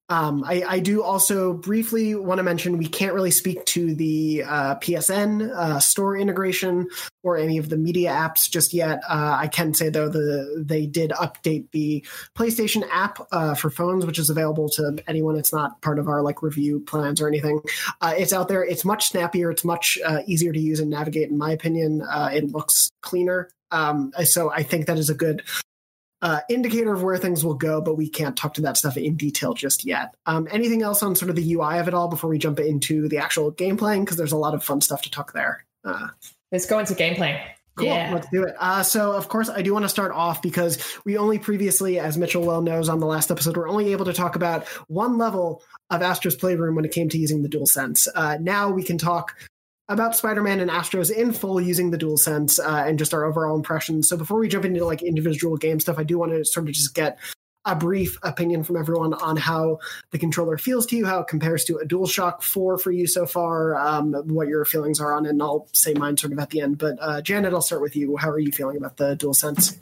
[0.07, 4.43] Um, I, I do also briefly want to mention we can't really speak to the
[4.45, 6.87] uh, PSN uh, store integration
[7.23, 9.01] or any of the media apps just yet.
[9.09, 12.05] Uh, I can say though the they did update the
[12.37, 15.37] PlayStation app uh, for phones, which is available to anyone.
[15.37, 17.61] It's not part of our like review plans or anything.
[17.99, 18.63] Uh, it's out there.
[18.63, 19.49] It's much snappier.
[19.49, 21.29] It's much uh, easier to use and navigate.
[21.29, 23.49] In my opinion, it looks cleaner.
[23.71, 25.41] Um, so I think that is a good
[26.25, 29.15] uh, indicator of where things will go, but we can't talk to that stuff in
[29.15, 30.15] detail just yet.
[30.25, 33.07] Um, anything else on sort of the UI of it all before we jump into
[33.07, 34.05] the actual game playing?
[34.05, 35.63] Because there's a lot of fun stuff to talk there.
[35.83, 36.07] Uh,
[36.51, 37.39] Let's go into gameplay.
[37.75, 37.85] Cool.
[37.85, 38.09] Yeah.
[38.11, 38.55] Let's do it.
[38.59, 42.17] Uh, so, of course, I do want to start off because we only previously, as
[42.17, 45.61] Mitchell well knows on the last episode, we're only able to talk about one level
[45.91, 48.07] of Astro's Playroom when it came to using the DualSense.
[48.15, 49.35] Uh, now we can talk
[49.87, 54.09] about Spider-Man and Astros in full using the DualSense uh, and just our overall impressions.
[54.09, 56.73] So before we jump into like individual game stuff, I do want to sort of
[56.73, 57.19] just get
[57.65, 59.79] a brief opinion from everyone on how
[60.11, 63.25] the controller feels to you, how it compares to a DualShock 4 for you so
[63.25, 66.51] far, um, what your feelings are on it, and I'll say mine sort of at
[66.51, 66.77] the end.
[66.77, 68.17] But uh, Janet, I'll start with you.
[68.17, 69.77] How are you feeling about the DualSense?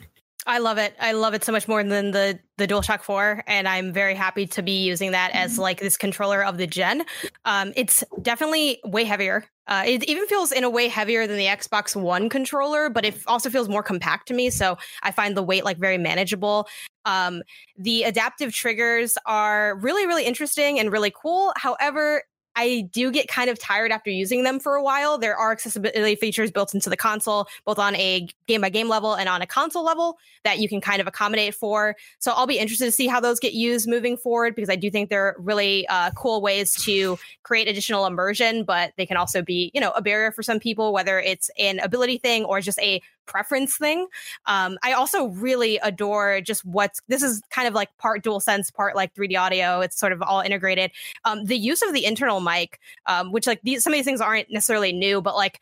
[0.46, 0.94] I love it.
[1.00, 4.46] I love it so much more than the the DualShock 4 and I'm very happy
[4.46, 7.04] to be using that as like this controller of the gen.
[7.44, 9.44] Um, it's definitely way heavier.
[9.66, 13.16] Uh, it even feels in a way heavier than the Xbox One controller, but it
[13.26, 14.50] also feels more compact to me.
[14.50, 16.68] So I find the weight like very manageable.
[17.06, 17.42] Um,
[17.76, 21.52] the adaptive triggers are really, really interesting and really cool.
[21.56, 22.22] However,
[22.56, 25.18] I do get kind of tired after using them for a while.
[25.18, 29.14] There are accessibility features built into the console, both on a game by game level
[29.14, 31.96] and on a console level that you can kind of accommodate for.
[32.18, 34.90] So I'll be interested to see how those get used moving forward because I do
[34.90, 39.70] think they're really uh, cool ways to create additional immersion, but they can also be,
[39.74, 43.02] you know, a barrier for some people, whether it's an ability thing or just a
[43.26, 44.06] preference thing.
[44.46, 48.70] Um, I also really adore just what's this is kind of like part dual sense,
[48.70, 49.80] part like 3D audio.
[49.80, 50.90] It's sort of all integrated.
[51.24, 54.20] Um, the use of the internal mic, um, which like these some of these things
[54.20, 55.60] aren't necessarily new, but like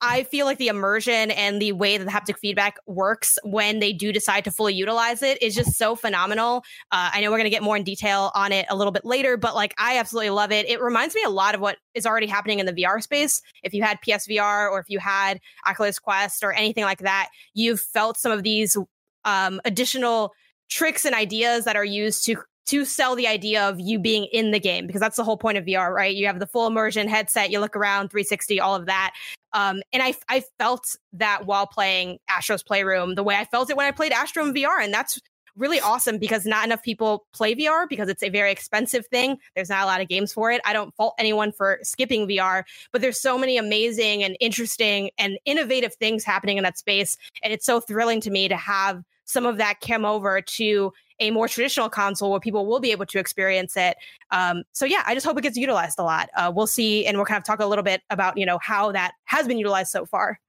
[0.00, 3.92] I feel like the immersion and the way that the haptic feedback works when they
[3.92, 6.58] do decide to fully utilize it is just so phenomenal.
[6.92, 9.04] Uh, I know we're going to get more in detail on it a little bit
[9.04, 10.68] later, but like I absolutely love it.
[10.68, 13.40] It reminds me a lot of what is already happening in the VR space.
[13.62, 17.80] If you had PSVR or if you had Oculus Quest or anything like that, you've
[17.80, 18.76] felt some of these
[19.24, 20.32] um, additional
[20.68, 24.50] tricks and ideas that are used to to sell the idea of you being in
[24.50, 26.14] the game because that's the whole point of VR, right?
[26.14, 29.14] You have the full immersion headset, you look around 360, all of that.
[29.52, 33.76] Um, and I, I felt that while playing Astro's Playroom, the way I felt it
[33.76, 34.82] when I played Astro in VR.
[34.82, 35.20] And that's
[35.56, 39.38] really awesome because not enough people play VR because it's a very expensive thing.
[39.54, 40.60] There's not a lot of games for it.
[40.64, 45.38] I don't fault anyone for skipping VR, but there's so many amazing and interesting and
[45.44, 47.16] innovative things happening in that space.
[47.42, 51.30] And it's so thrilling to me to have some of that come over to a
[51.30, 53.96] more traditional console where people will be able to experience it.
[54.30, 56.28] Um, so yeah, I just hope it gets utilized a lot.
[56.36, 58.92] Uh, we'll see, and we'll kind of talk a little bit about you know how
[58.92, 60.40] that has been utilized so far.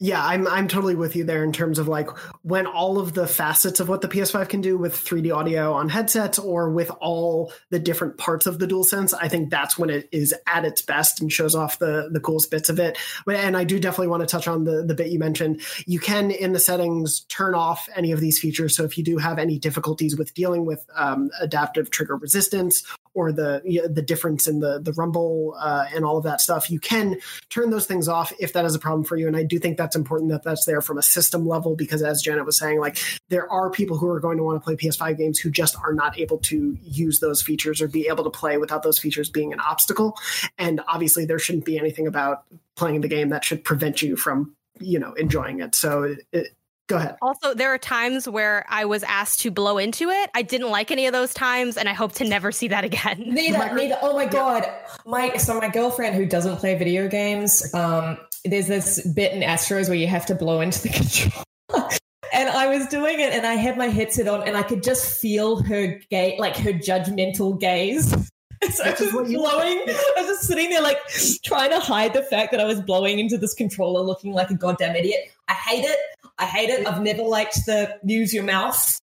[0.00, 2.08] Yeah, I'm I'm totally with you there in terms of like
[2.42, 5.88] when all of the facets of what the PS5 can do with 3D audio on
[5.88, 10.08] headsets or with all the different parts of the DualSense, I think that's when it
[10.12, 12.96] is at its best and shows off the the coolest bits of it.
[13.26, 15.62] And I do definitely want to touch on the the bit you mentioned.
[15.84, 18.76] You can in the settings turn off any of these features.
[18.76, 22.84] So if you do have any difficulties with dealing with um, adaptive trigger resistance
[23.18, 26.40] or the you know, the difference in the the rumble uh, and all of that
[26.40, 27.16] stuff, you can
[27.50, 29.26] turn those things off if that is a problem for you.
[29.26, 32.22] And I do think that's important that that's there from a system level because, as
[32.22, 32.96] Janet was saying, like
[33.28, 35.92] there are people who are going to want to play PS5 games who just are
[35.92, 39.52] not able to use those features or be able to play without those features being
[39.52, 40.16] an obstacle.
[40.56, 42.44] And obviously, there shouldn't be anything about
[42.76, 45.74] playing the game that should prevent you from you know enjoying it.
[45.74, 46.54] So it,
[46.88, 47.16] Go ahead.
[47.20, 50.30] Also, there are times where I was asked to blow into it.
[50.34, 53.24] I didn't like any of those times, and I hope to never see that again.
[53.26, 53.98] Neither, neither.
[54.00, 54.66] Oh my god,
[55.04, 59.88] my so my girlfriend who doesn't play video games, um, there's this bit in Astros
[59.88, 60.88] where you have to blow into the
[61.70, 61.90] controller.
[62.32, 65.20] and I was doing it, and I had my headset on, and I could just
[65.20, 68.14] feel her gate, like her judgmental gaze.
[68.72, 69.78] So I was blowing.
[69.86, 70.98] I was just sitting there, like
[71.44, 74.54] trying to hide the fact that I was blowing into this controller, looking like a
[74.54, 75.30] goddamn idiot.
[75.46, 75.96] I hate it.
[76.38, 76.86] I hate it.
[76.86, 78.98] I've never liked the use your mouth.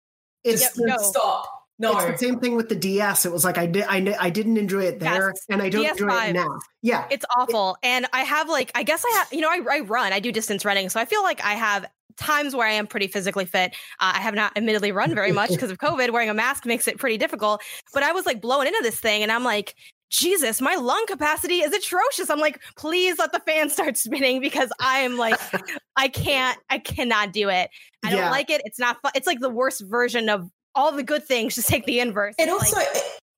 [0.45, 0.97] It's Just no.
[0.99, 1.49] stop.
[1.79, 3.27] No, it's the same thing with the DS.
[3.27, 5.47] It was like I did, I, I didn't enjoy it there, yes.
[5.49, 6.59] and I don't DS5, enjoy it now.
[6.81, 7.77] Yeah, it's awful.
[7.83, 10.21] It, and I have like, I guess I have, you know, I, I run, I
[10.21, 13.47] do distance running, so I feel like I have times where I am pretty physically
[13.47, 13.73] fit.
[13.99, 16.11] Uh, I have not admittedly run very much because of COVID.
[16.11, 17.63] Wearing a mask makes it pretty difficult.
[17.93, 19.75] But I was like blowing into this thing, and I'm like,
[20.13, 22.29] Jesus, my lung capacity is atrocious.
[22.29, 25.41] I'm like, please let the fan start spinning because I'm like,
[25.97, 27.71] I can't, I cannot do it.
[28.05, 28.61] I don't like it.
[28.65, 29.13] It's not fun.
[29.15, 31.55] It's like the worst version of all the good things.
[31.55, 32.35] Just take the inverse.
[32.39, 32.89] It also, like,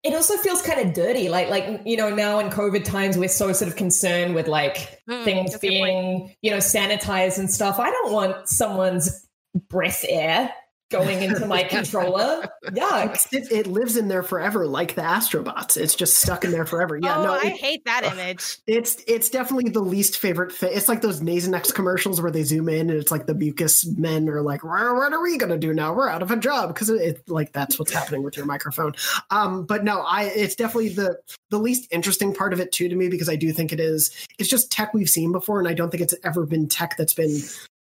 [0.03, 1.29] it also feels kind of dirty.
[1.29, 5.01] Like, like you know, now in COVID times, we're so sort of concerned with like
[5.09, 7.79] mm, things being, you know, sanitized and stuff.
[7.79, 9.27] I don't want someone's
[9.69, 10.53] breath air
[10.95, 12.49] going into my controller.
[12.73, 15.77] Yeah, it, it, lives in there forever, like the Astrobots.
[15.77, 16.97] It's just stuck in there forever.
[16.97, 18.59] Yeah, oh, no, I hate that image.
[18.67, 20.71] It's it's definitely the least favorite thing.
[20.73, 24.29] It's like those Nasonex commercials where they zoom in and it's like the mucus men
[24.29, 25.93] are like, "What are we gonna do now?
[25.93, 28.95] We're out of a job because it, it like that's what's happening with your microphone."
[29.31, 31.19] Um, but no, I it's definitely the
[31.51, 34.11] the least interesting part of it too to me because I do think it is.
[34.39, 37.15] It's just tech we've seen before, and I don't think it's ever been tech that's
[37.15, 37.41] been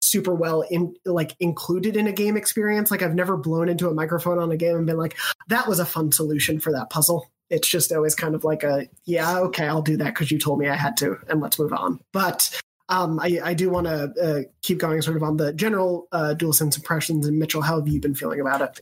[0.01, 2.91] super well in like included in a game experience.
[2.91, 5.17] Like I've never blown into a microphone on a game and been like,
[5.49, 7.31] that was a fun solution for that puzzle.
[7.51, 10.59] It's just always kind of like a yeah, okay, I'll do that because you told
[10.59, 12.01] me I had to, and let's move on.
[12.13, 16.09] But um, I, I, do want to uh, keep going sort of on the general
[16.11, 17.27] uh, dual sense impressions.
[17.27, 18.81] And Mitchell, how have you been feeling about it?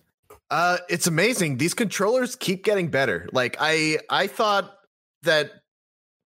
[0.50, 1.58] Uh, it's amazing.
[1.58, 3.28] These controllers keep getting better.
[3.32, 4.78] Like I, I thought
[5.22, 5.57] that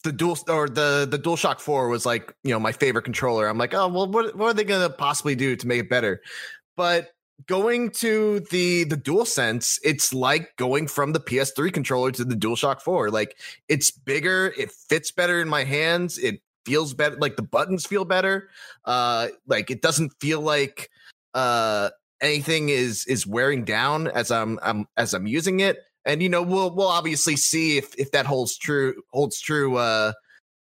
[0.04, 3.46] the dual or the the DualShock 4 was like, you know, my favorite controller.
[3.46, 6.22] I'm like, oh well, what what are they gonna possibly do to make it better?
[6.76, 7.12] But
[7.46, 12.34] going to the the dual sense it's like going from the ps3 controller to the
[12.34, 17.36] dualshock 4 like it's bigger it fits better in my hands it feels better like
[17.36, 18.50] the buttons feel better
[18.84, 20.90] uh like it doesn't feel like
[21.34, 21.88] uh
[22.20, 26.42] anything is is wearing down as i'm, I'm as i'm using it and you know
[26.42, 29.76] we'll we'll obviously see if if that holds true holds true.
[29.76, 30.12] Uh,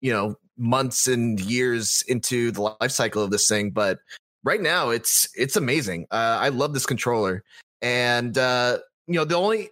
[0.02, 4.00] you know, months and years into the life cycle of this thing, but
[4.44, 6.08] right now it's it's amazing.
[6.12, 7.44] Uh, I love this controller,
[7.82, 9.70] and uh, you know the only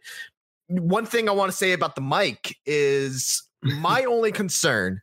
[0.67, 5.01] one thing I want to say about the mic is my only concern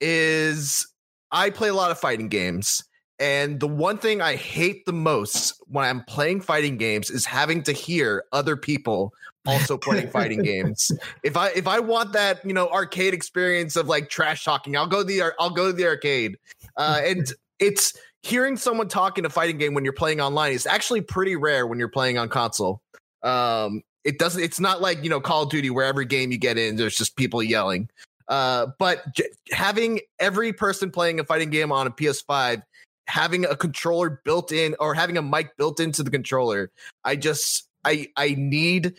[0.00, 0.86] is
[1.30, 2.82] I play a lot of fighting games.
[3.18, 7.62] And the one thing I hate the most when I'm playing fighting games is having
[7.62, 9.14] to hear other people
[9.46, 10.92] also playing fighting games.
[11.22, 14.86] If I if I want that, you know, arcade experience of like trash talking, I'll
[14.86, 16.36] go the I'll go to the arcade.
[16.76, 21.00] Uh, and it's hearing someone talking a fighting game when you're playing online is actually
[21.00, 22.80] pretty rare when you're playing on console.
[23.22, 24.42] Um, it doesn't.
[24.42, 26.96] It's not like you know Call of Duty where every game you get in, there's
[26.96, 27.88] just people yelling.
[28.28, 32.62] Uh, but j- having every person playing a fighting game on a PS5
[33.06, 36.70] having a controller built in or having a mic built into the controller,
[37.04, 38.94] I just I I need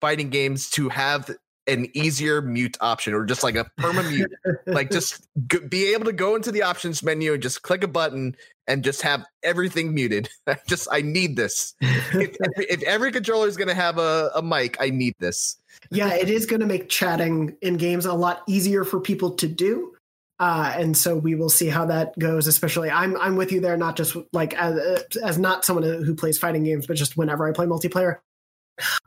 [0.00, 1.30] fighting games to have
[1.66, 4.32] an easier mute option or just like a perma mute
[4.66, 7.88] like just g- be able to go into the options menu and just click a
[7.88, 8.36] button
[8.68, 10.28] and just have everything muted.
[10.66, 11.74] Just i need this.
[11.80, 15.56] If, if every controller is going to have a, a mic i need this.
[15.90, 19.48] Yeah it is going to make chatting in games a lot easier for people to
[19.48, 19.95] do
[20.38, 22.46] uh, and so we will see how that goes.
[22.46, 23.76] Especially, I'm I'm with you there.
[23.76, 27.52] Not just like as, as not someone who plays fighting games, but just whenever I
[27.52, 28.18] play multiplayer,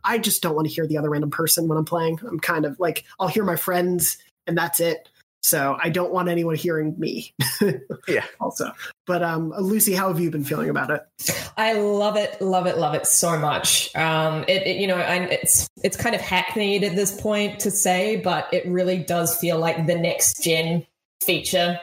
[0.03, 2.19] I just don't want to hear the other random person when I'm playing.
[2.27, 5.07] I'm kind of like I'll hear my friends and that's it.
[5.41, 7.33] So I don't want anyone hearing me.
[8.07, 8.25] yeah.
[8.41, 8.73] Also,
[9.07, 11.01] but um, Lucy, how have you been feeling about it?
[11.55, 13.95] I love it, love it, love it so much.
[13.95, 17.71] Um, it, it you know, and it's it's kind of hackneyed at this point to
[17.71, 20.85] say, but it really does feel like the next gen
[21.21, 21.79] feature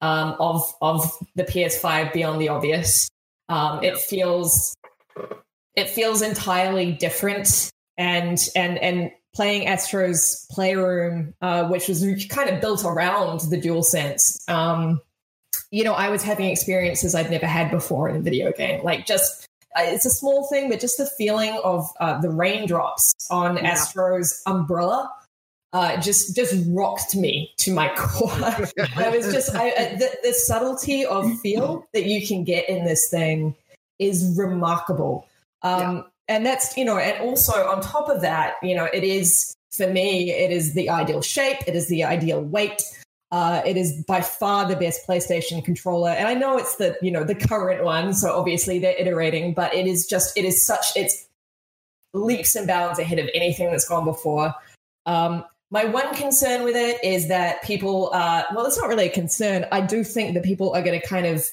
[0.00, 3.08] um, of of the PS5 beyond the obvious.
[3.48, 4.74] Um, it feels
[5.74, 12.60] it feels entirely different and and and playing Astro's Playroom, uh, which was kind of
[12.60, 14.46] built around the dual sense.
[14.48, 15.00] Um,
[15.70, 18.84] you know, I was having experiences I'd never had before in a video game.
[18.84, 23.14] Like just uh, it's a small thing, but just the feeling of uh, the raindrops
[23.30, 23.70] on yeah.
[23.70, 25.10] Astro's umbrella
[25.72, 28.30] uh, just just rocked me to my core.
[28.96, 33.08] I was just I, the, the subtlety of feel that you can get in this
[33.10, 33.54] thing
[33.98, 35.26] is remarkable.
[35.62, 36.02] Um, yeah.
[36.28, 39.86] And that's, you know, and also on top of that, you know, it is, for
[39.86, 42.82] me, it is the ideal shape, it is the ideal weight.
[43.30, 47.10] Uh, it is by far the best PlayStation controller, and I know it's the you
[47.10, 50.94] know the current one, so obviously they're iterating, but it is just it is such
[50.96, 51.26] it's
[52.12, 54.54] leaps and bounds ahead of anything that's gone before.
[55.06, 59.10] Um, my one concern with it is that people, uh, well, it's not really a
[59.10, 59.66] concern.
[59.72, 61.48] I do think that people are going to kind of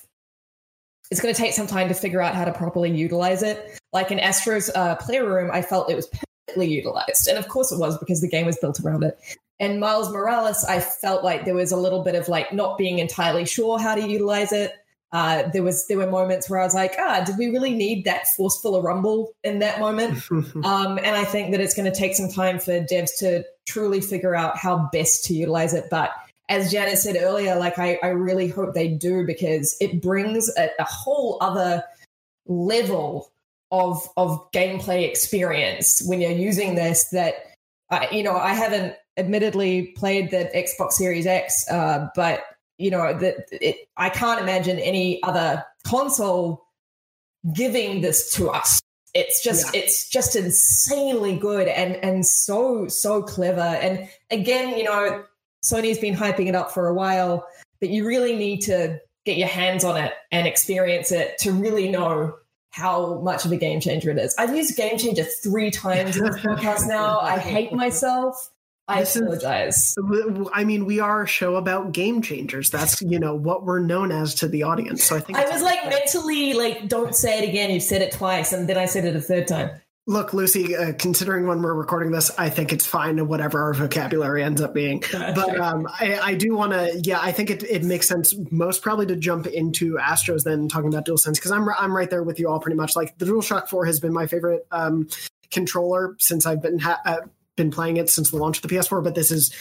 [1.10, 3.79] it's going to take some time to figure out how to properly utilize it.
[3.93, 7.27] Like in Astro's uh, Playroom, I felt it was perfectly utilized.
[7.27, 9.17] And of course it was because the game was built around it.
[9.60, 12.99] And Miles Morales, I felt like there was a little bit of like not being
[12.99, 14.73] entirely sure how to utilize it.
[15.12, 18.05] Uh, there was there were moments where I was like, ah, did we really need
[18.05, 20.21] that forceful rumble in that moment?
[20.32, 24.01] um, and I think that it's going to take some time for devs to truly
[24.01, 25.86] figure out how best to utilize it.
[25.89, 26.12] But
[26.49, 30.69] as Janet said earlier, like I, I really hope they do because it brings a,
[30.79, 31.84] a whole other
[32.47, 33.32] level
[33.71, 37.36] of of gameplay experience when you're using this that
[37.91, 42.43] I, you know I haven't admittedly played the Xbox Series X, uh, but
[42.79, 46.65] you know that I can't imagine any other console
[47.53, 48.82] giving this to us.
[49.13, 49.82] It's just yeah.
[49.82, 53.60] it's just insanely good and and so so clever.
[53.60, 55.24] And again, you know,
[55.63, 57.48] Sony's been hyping it up for a while,
[57.80, 61.89] but you really need to get your hands on it and experience it to really
[61.89, 62.36] know
[62.72, 64.36] how much of a game changer it is.
[64.38, 67.19] I've used game changer three times in this podcast now.
[67.19, 68.50] I hate myself.
[68.89, 69.95] I this apologize.
[69.97, 72.69] Is, I mean, we are a show about game changers.
[72.69, 75.04] That's you know what we're known as to the audience.
[75.04, 77.71] So I think I was like mentally like, don't say it again.
[77.71, 79.71] You've said it twice, and then I said it a third time.
[80.10, 84.43] Look, Lucy, uh, considering when we're recording this, I think it's fine whatever our vocabulary
[84.43, 85.04] ends up being.
[85.12, 88.82] but um, I, I, do want to, yeah, I think it, it makes sense most
[88.82, 92.39] probably to jump into Astros then talking about DualSense because I'm, I'm right there with
[92.39, 92.95] you all pretty much.
[92.95, 95.10] Like the DualShock 4 has been my favorite um,
[95.52, 97.18] controller since I've been ha- uh,
[97.60, 99.03] been playing it since the launch of the PS4.
[99.03, 99.53] But this is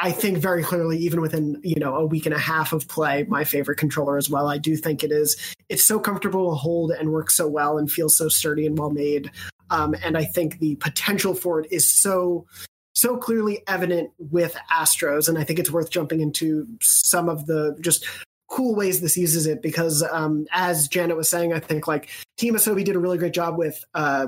[0.00, 3.24] I think very clearly, even within you know a week and a half of play,
[3.28, 4.48] my favorite controller as well.
[4.48, 5.36] I do think it is.
[5.68, 8.90] It's so comfortable to hold and works so well and feels so sturdy and well
[8.90, 9.30] made.
[9.70, 12.46] Um, and I think the potential for it is so
[12.94, 17.76] so clearly evident with Astros, and I think it's worth jumping into some of the
[17.80, 18.06] just
[18.48, 22.54] cool ways this uses it because um, as janet was saying i think like team
[22.54, 24.26] asobi did a really great job with uh,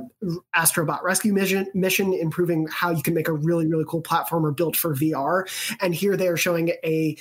[0.55, 4.77] astrobot rescue mission mission improving how you can make a really really cool platformer built
[4.77, 5.45] for vr
[5.81, 7.17] and here they are showing a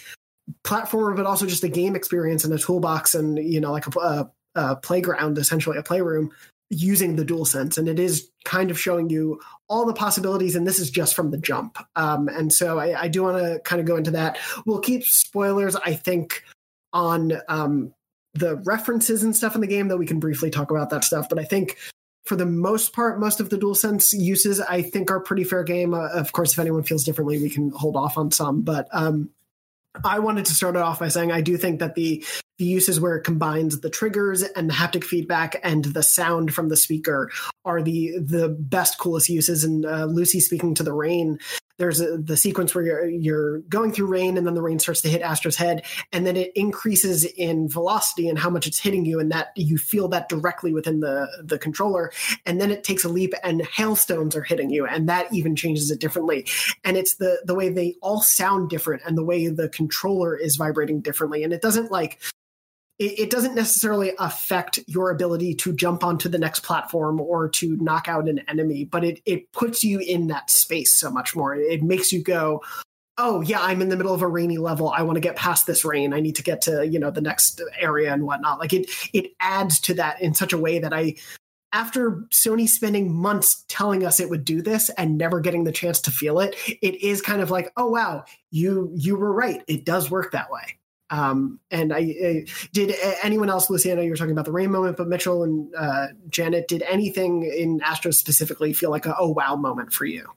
[0.63, 3.99] platformer but also just a game experience and a toolbox and you know like a,
[3.99, 6.31] a, a playground essentially a playroom
[6.69, 7.77] using the dual sense.
[7.77, 11.31] And it is kind of showing you all the possibilities and this is just from
[11.31, 11.77] the jump.
[11.95, 14.37] Um, and so i, I do want to kind of go into that.
[14.65, 16.43] We'll keep spoilers i think
[16.93, 17.93] on um,
[18.33, 21.27] the references and stuff in the game that we can briefly talk about that stuff
[21.29, 21.77] but i think
[22.25, 25.63] for the most part most of the dual sense uses i think are pretty fair
[25.63, 25.93] game.
[25.93, 29.29] Uh, of course if anyone feels differently we can hold off on some but um,
[30.03, 32.23] I wanted to start it off by saying I do think that the
[32.57, 36.69] the uses where it combines the triggers and the haptic feedback and the sound from
[36.69, 37.31] the speaker
[37.65, 39.63] are the the best coolest uses.
[39.63, 41.39] And uh, lucy speaking to the rain
[41.79, 45.01] there's a, the sequence where you're, you're going through rain and then the rain starts
[45.01, 49.05] to hit astro's head and then it increases in velocity and how much it's hitting
[49.05, 52.11] you and that you feel that directly within the the controller.
[52.45, 55.89] And then it takes a leap and hailstones are hitting you and that even changes
[55.89, 56.45] it differently.
[56.83, 60.57] And it's the the way they all sound different and the way the controller is
[60.57, 61.43] vibrating differently.
[61.43, 62.19] And it doesn't like
[62.99, 67.77] it, it doesn't necessarily affect your ability to jump onto the next platform or to
[67.77, 71.55] knock out an enemy, but it it puts you in that space so much more.
[71.55, 72.61] It makes you go,
[73.17, 74.89] oh yeah, I'm in the middle of a rainy level.
[74.89, 76.13] I want to get past this rain.
[76.13, 78.59] I need to get to you know the next area and whatnot.
[78.59, 81.15] Like it it adds to that in such a way that I.
[81.71, 86.01] After Sony spending months telling us it would do this and never getting the chance
[86.01, 89.61] to feel it, it is kind of like, oh wow, you you were right.
[89.67, 90.78] It does work that way.
[91.09, 94.97] Um, and I, I, did anyone else, Luciana, you were talking about the rain moment,
[94.97, 99.55] but Mitchell and uh, Janet, did anything in Astro specifically feel like a oh wow
[99.55, 100.27] moment for you?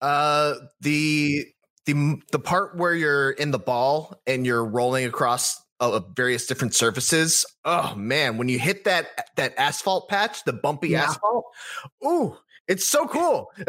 [0.00, 1.46] Uh, the
[1.86, 6.74] the the part where you're in the ball and you're rolling across uh, various different
[6.74, 7.46] surfaces.
[7.64, 11.04] Oh man, when you hit that that asphalt patch, the bumpy yeah.
[11.04, 11.44] asphalt,
[12.04, 12.36] ooh,
[12.68, 13.50] it's so cool.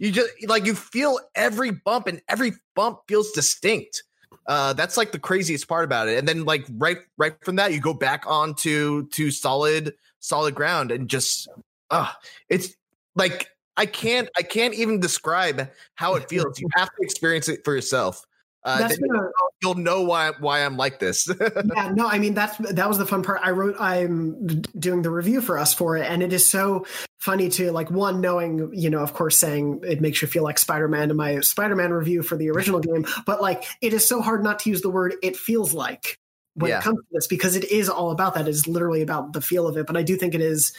[0.00, 4.02] you just like you feel every bump, and every bump feels distinct.
[4.48, 6.18] Uh, that's like the craziest part about it.
[6.18, 10.90] And then like right right from that, you go back onto to solid solid ground
[10.90, 11.48] and just
[11.90, 12.10] uh
[12.48, 12.74] it's
[13.14, 16.58] like I can't I can't even describe how it feels.
[16.58, 18.24] You have to experience it for yourself.
[18.68, 19.30] Uh, that's been a,
[19.62, 21.26] you'll know why why I'm like this.
[21.74, 23.40] yeah, no, I mean that's that was the fun part.
[23.42, 26.84] I wrote I'm doing the review for us for it, and it is so
[27.18, 30.58] funny to like one knowing you know of course saying it makes you feel like
[30.58, 34.44] Spider-Man in my Spider-Man review for the original game, but like it is so hard
[34.44, 36.18] not to use the word it feels like
[36.54, 36.78] when yeah.
[36.78, 38.46] it comes to this because it is all about that.
[38.46, 39.86] It is literally about the feel of it.
[39.86, 40.72] But I do think it is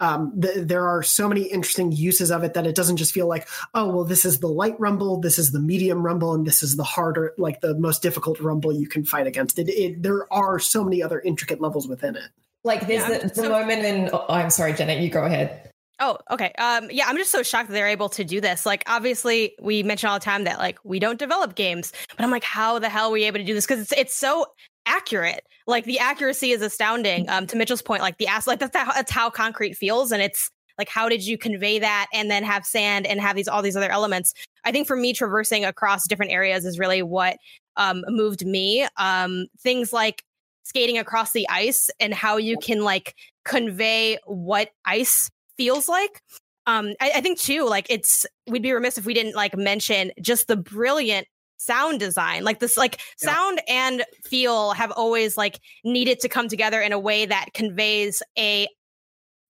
[0.00, 3.26] um, th- there are so many interesting uses of it that it doesn't just feel
[3.26, 6.62] like, oh, well, this is the light rumble, this is the medium rumble, and this
[6.62, 9.58] is the harder, like the most difficult rumble you can fight against.
[9.58, 12.30] It, it there are so many other intricate levels within it.
[12.64, 14.10] Like there's yeah, the, the so- moment in.
[14.12, 15.64] Oh, I'm sorry, Janet, you go ahead.
[16.00, 16.52] Oh, okay.
[16.58, 18.64] Um, yeah, I'm just so shocked that they're able to do this.
[18.64, 22.30] Like, obviously, we mention all the time that like we don't develop games, but I'm
[22.30, 23.66] like, how the hell are we able to do this?
[23.66, 24.46] Because it's it's so
[24.88, 25.44] accurate.
[25.66, 27.28] Like the accuracy is astounding.
[27.28, 30.22] Um, to Mitchell's point, like the ass, like that's how, that's how concrete feels, and
[30.22, 33.62] it's like how did you convey that and then have sand and have these all
[33.62, 34.32] these other elements.
[34.64, 37.36] I think for me, traversing across different areas is really what
[37.76, 38.86] um, moved me.
[38.96, 40.24] Um, things like
[40.62, 43.14] skating across the ice and how you can like
[43.44, 46.22] convey what ice feels like.
[46.66, 50.12] Um, I, I think too, like it's we'd be remiss if we didn't like mention
[50.20, 51.26] just the brilliant
[51.58, 53.34] sound design like this like yeah.
[53.34, 58.22] sound and feel have always like needed to come together in a way that conveys
[58.38, 58.66] a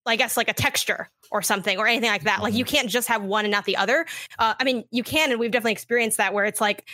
[0.06, 2.42] I guess like a texture or something or anything like that.
[2.42, 2.76] Like you mm-hmm.
[2.76, 4.06] can't just have one and not the other.
[4.40, 6.88] Uh, I mean, you can, and we've definitely experienced that where it's like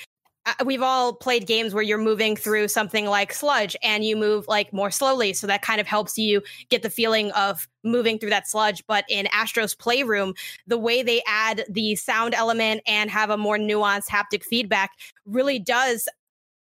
[0.45, 4.45] Uh, we've all played games where you're moving through something like sludge and you move
[4.47, 5.31] like more slowly.
[5.31, 8.83] So that kind of helps you get the feeling of moving through that sludge.
[8.85, 10.33] But in astro's playroom
[10.67, 14.91] the way they add the sound element and have a more nuanced haptic feedback
[15.25, 16.09] really does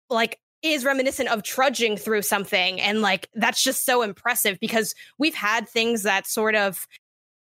[0.09, 2.81] like is reminiscent of trudging through something.
[2.81, 6.87] And like that's just so impressive because we've had things that sort of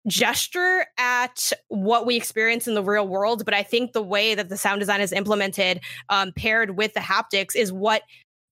[0.10, 4.49] gesture at what we experience in the real world but i think the way that
[4.49, 5.80] the sound design is implemented
[6.10, 8.01] um, paired with the haptics is what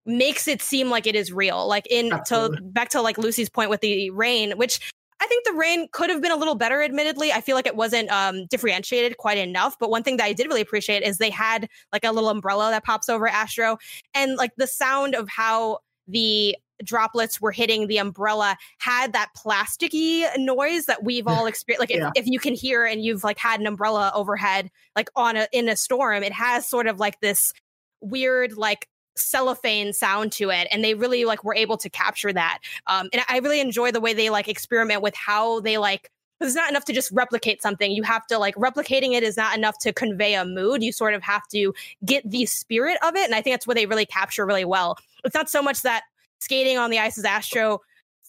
[0.05, 3.69] makes it seem like it is real like in to back to like lucy's point
[3.69, 4.79] with the rain which
[5.19, 7.31] I think the rain could have been a little better, admittedly.
[7.31, 9.75] I feel like it wasn't um, differentiated quite enough.
[9.79, 12.69] But one thing that I did really appreciate is they had like a little umbrella
[12.69, 13.77] that pops over Astro
[14.13, 20.25] and like the sound of how the droplets were hitting the umbrella had that plasticky
[20.37, 22.11] noise that we've all experienced like yeah.
[22.15, 25.47] if, if, you can hear and you've like had an umbrella overhead like on a
[25.51, 27.53] in a storm it has sort of like this
[28.01, 32.59] weird like cellophane sound to it and they really like were able to capture that
[32.85, 36.53] um and i really enjoy the way they like experiment with how they like it's
[36.53, 39.77] not enough to just replicate something you have to like replicating it is not enough
[39.79, 41.73] to convey a mood you sort of have to
[42.05, 44.97] get the spirit of it and i think that's what they really capture really well
[45.23, 46.03] it's not so much that
[46.39, 47.79] skating on the ice as astro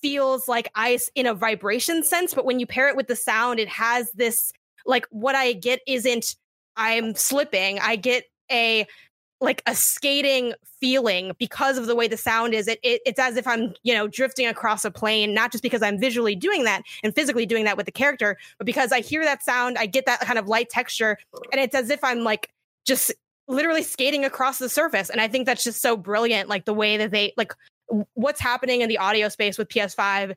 [0.01, 3.59] feels like ice in a vibration sense but when you pair it with the sound
[3.59, 4.53] it has this
[4.87, 6.37] like what i get isn't
[6.77, 8.87] i'm slipping i get a
[9.41, 12.69] like a skating feeling because of the way the sound is.
[12.69, 15.83] It, it, it's as if I'm, you know, drifting across a plane, not just because
[15.83, 19.25] I'm visually doing that and physically doing that with the character, but because I hear
[19.25, 21.19] that sound, I get that kind of light texture,
[21.53, 22.51] and it's as if I'm like
[22.85, 23.13] just
[23.47, 25.09] literally skating across the surface.
[25.11, 27.53] And I think that's just so brilliant, like the way that they like
[28.15, 30.35] what's happening in the audio space with PS5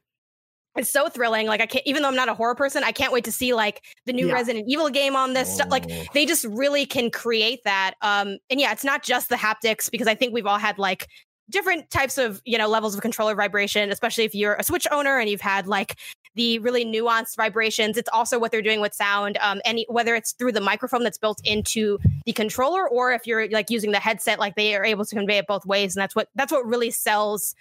[0.77, 1.47] it's so thrilling.
[1.47, 3.53] Like I can't, even though I'm not a horror person, I can't wait to see
[3.53, 4.33] like the new yeah.
[4.33, 5.55] Resident Evil game on this oh.
[5.55, 5.67] stuff.
[5.69, 7.95] Like they just really can create that.
[8.01, 11.07] Um, and yeah, it's not just the haptics because I think we've all had like
[11.51, 15.19] different types of you know levels of controller vibration, especially if you're a Switch owner
[15.19, 15.97] and you've had like
[16.35, 17.97] the really nuanced vibrations.
[17.97, 21.17] It's also what they're doing with sound, um, and whether it's through the microphone that's
[21.17, 25.05] built into the controller or if you're like using the headset, like they are able
[25.05, 27.55] to convey it both ways, and that's what that's what really sells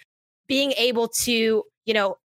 [0.47, 2.17] being able to you know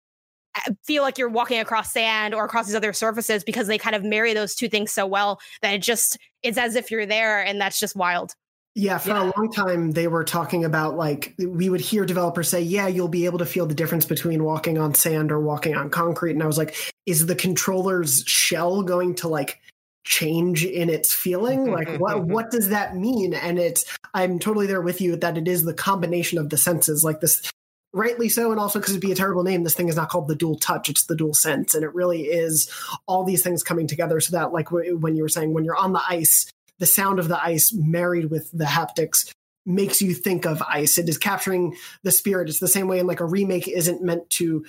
[0.83, 4.03] feel like you're walking across sand or across these other surfaces because they kind of
[4.03, 7.59] marry those two things so well that it just it's as if you're there and
[7.59, 8.33] that's just wild
[8.77, 9.23] yeah, for yeah.
[9.23, 13.07] a long time they were talking about like we would hear developers say, "Yeah, you'll
[13.07, 16.43] be able to feel the difference between walking on sand or walking on concrete." And
[16.43, 19.61] I was like, "Is the controller's shell going to like
[20.03, 21.71] change in its feeling?
[21.71, 25.47] Like what what does that mean?" And it's I'm totally there with you that it
[25.47, 27.01] is the combination of the senses.
[27.01, 27.49] Like this
[27.93, 29.63] rightly so, and also because it'd be a terrible name.
[29.63, 32.23] This thing is not called the Dual Touch; it's the Dual Sense, and it really
[32.23, 32.69] is
[33.07, 34.19] all these things coming together.
[34.19, 37.19] So that, like w- when you were saying, when you're on the ice, the sound
[37.19, 39.31] of the ice married with the haptics
[39.65, 40.97] makes you think of ice.
[40.97, 42.49] It is capturing the spirit.
[42.49, 44.65] It's the same way in like a remake isn't meant to,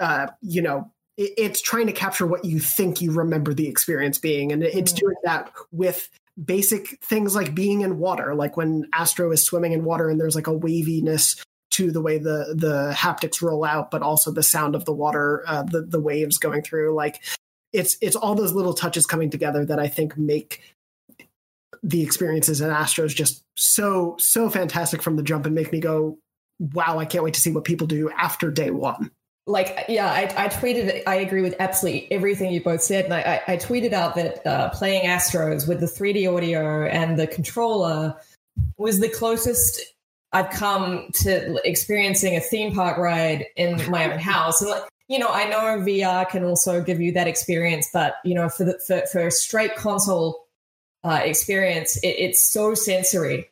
[0.00, 4.18] uh, you know, it, it's trying to capture what you think you remember the experience
[4.18, 4.96] being, and it's mm.
[4.96, 6.08] doing that with
[6.42, 10.34] basic things like being in water like when astro is swimming in water and there's
[10.34, 11.36] like a waviness
[11.72, 15.42] to the way the the haptics roll out, but also the sound of the water,
[15.46, 16.94] uh, the the waves going through.
[16.94, 17.22] Like
[17.72, 20.62] it's it's all those little touches coming together that I think make
[21.82, 26.18] the experiences in Astros just so so fantastic from the jump and make me go,
[26.58, 26.98] wow!
[26.98, 29.10] I can't wait to see what people do after day one.
[29.46, 31.02] Like yeah, I, I tweeted.
[31.06, 34.46] I agree with absolutely everything you both said, and I, I, I tweeted out that
[34.46, 38.16] uh, playing Astros with the 3D audio and the controller
[38.76, 39.82] was the closest
[40.32, 44.62] I've come to experiencing a theme park ride in my own house.
[44.62, 48.34] And like, you know, I know VR can also give you that experience, but you
[48.34, 50.41] know, for the for, for a straight console
[51.04, 53.50] uh, experience, it, it's so sensory.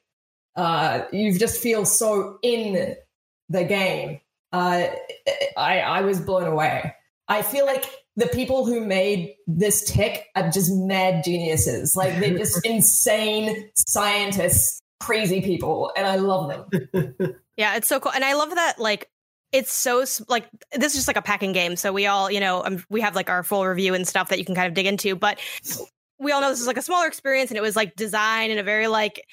[0.56, 2.96] Uh, you just feel so in
[3.48, 4.20] the game.
[4.52, 4.88] Uh,
[5.56, 6.94] I I was blown away.
[7.28, 7.84] I feel like
[8.16, 11.96] the people who made this tech are just mad geniuses.
[11.96, 17.36] Like they're just insane scientists crazy people and I love them.
[17.56, 18.12] yeah, it's so cool.
[18.12, 19.08] And I love that like
[19.52, 21.76] it's so like this is just like a packing game.
[21.76, 24.38] So we all, you know, um, we have like our full review and stuff that
[24.38, 25.40] you can kind of dig into, but
[26.20, 28.58] we all know this is like a smaller experience and it was like designed in
[28.58, 29.24] a very like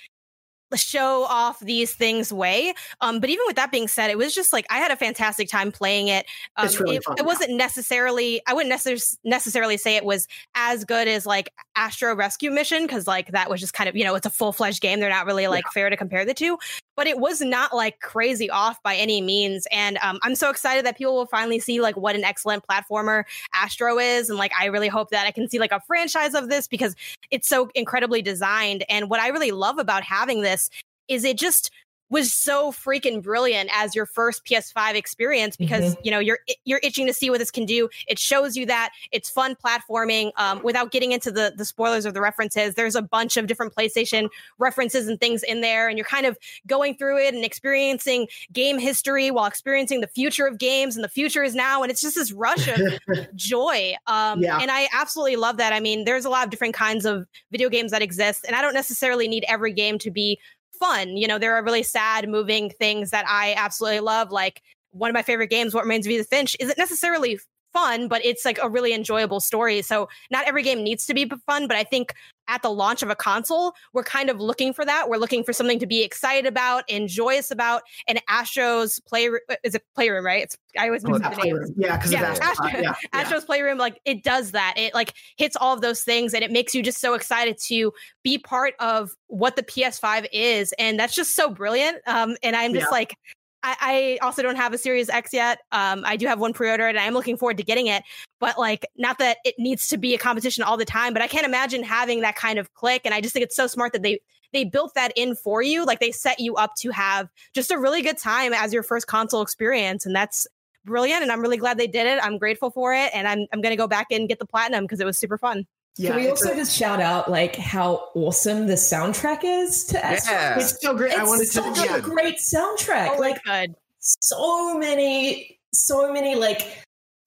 [0.76, 2.74] show off these things way.
[3.00, 5.50] Um, but even with that being said, it was just like I had a fantastic
[5.50, 6.26] time playing it.
[6.58, 11.08] Um, really it, it, wasn't necessarily I wouldn't necess- necessarily say it was as good
[11.08, 14.26] as like Astro Rescue Mission because like that was just kind of you know it's
[14.26, 15.00] a full fledged game.
[15.00, 15.72] They're not really like yeah.
[15.74, 16.58] fair to compare the two
[16.98, 19.66] but it was not like crazy off by any means.
[19.72, 23.24] And um, I'm so excited that people will finally see like what an excellent platformer
[23.54, 24.30] Astro is.
[24.30, 26.96] And like, I really hope that I can see like a franchise of this because
[27.32, 28.84] it's so incredibly designed.
[28.90, 30.70] And what I really love about having this
[31.08, 31.72] is it just
[32.10, 36.02] was so freaking brilliant as your first PS5 experience because mm-hmm.
[36.04, 37.90] you know you're you're itching to see what this can do.
[38.08, 42.12] It shows you that it's fun platforming um, without getting into the the spoilers or
[42.12, 42.76] the references.
[42.76, 46.38] There's a bunch of different PlayStation references and things in there, and you're kind of
[46.66, 51.10] going through it and experiencing game history while experiencing the future of games, and the
[51.10, 52.80] future is now, and it's just this rush of
[53.36, 53.94] joy.
[54.08, 54.60] Um, yeah.
[54.62, 55.74] And I absolutely love that.
[55.74, 58.62] I mean, there's a lot of different kinds of video games that exist, and I
[58.62, 60.40] don't necessarily need every game to be
[60.80, 61.18] fun.
[61.18, 64.32] You know, there are really sad, moving things that I absolutely love.
[64.32, 64.62] Like
[64.92, 67.40] one of my favorite games, What Remains of Edith Finch, isn't necessarily
[67.74, 69.82] fun, but it's like a really enjoyable story.
[69.82, 72.14] So not every game needs to be fun, but I think
[72.48, 75.10] at the launch of a console, we're kind of looking for that.
[75.10, 77.84] We're looking for something to be excited about and joyous about.
[78.08, 79.30] And Astro's play
[79.64, 80.44] is a playroom, right?
[80.44, 81.60] It's I always oh, miss the name.
[81.78, 84.76] Yeah, because yeah, Astro, yeah, Astro's playroom, like it does that.
[84.78, 87.92] It like hits all of those things, and it makes you just so excited to
[88.24, 91.98] be part of what the PS5 is, and that's just so brilliant.
[92.08, 93.16] Um, and I'm just like
[93.64, 95.60] I, I, also don't have a Series X yet.
[95.72, 98.04] Um, I do have one pre-ordered, and I'm looking forward to getting it.
[98.40, 101.28] But like, not that it needs to be a competition all the time, but I
[101.28, 103.02] can't imagine having that kind of click.
[103.06, 104.20] And I just think it's so smart that they
[104.54, 105.86] they built that in for you.
[105.86, 109.08] Like they set you up to have just a really good time as your first
[109.08, 110.48] console experience, and that's
[110.86, 111.24] brilliant.
[111.24, 112.20] And I'm really glad they did it.
[112.24, 115.00] I'm grateful for it, and I'm I'm gonna go back and get the platinum because
[115.00, 115.66] it was super fun.
[115.98, 120.06] Yeah, Can we also a, just shout out like how awesome the soundtrack is to
[120.06, 120.34] Astro?
[120.34, 120.60] Yeah.
[120.60, 121.12] It's so great.
[121.12, 121.98] It's I wanted such to yeah.
[121.98, 123.16] a great soundtrack.
[123.16, 123.74] Oh like God.
[124.00, 126.84] so many, so many like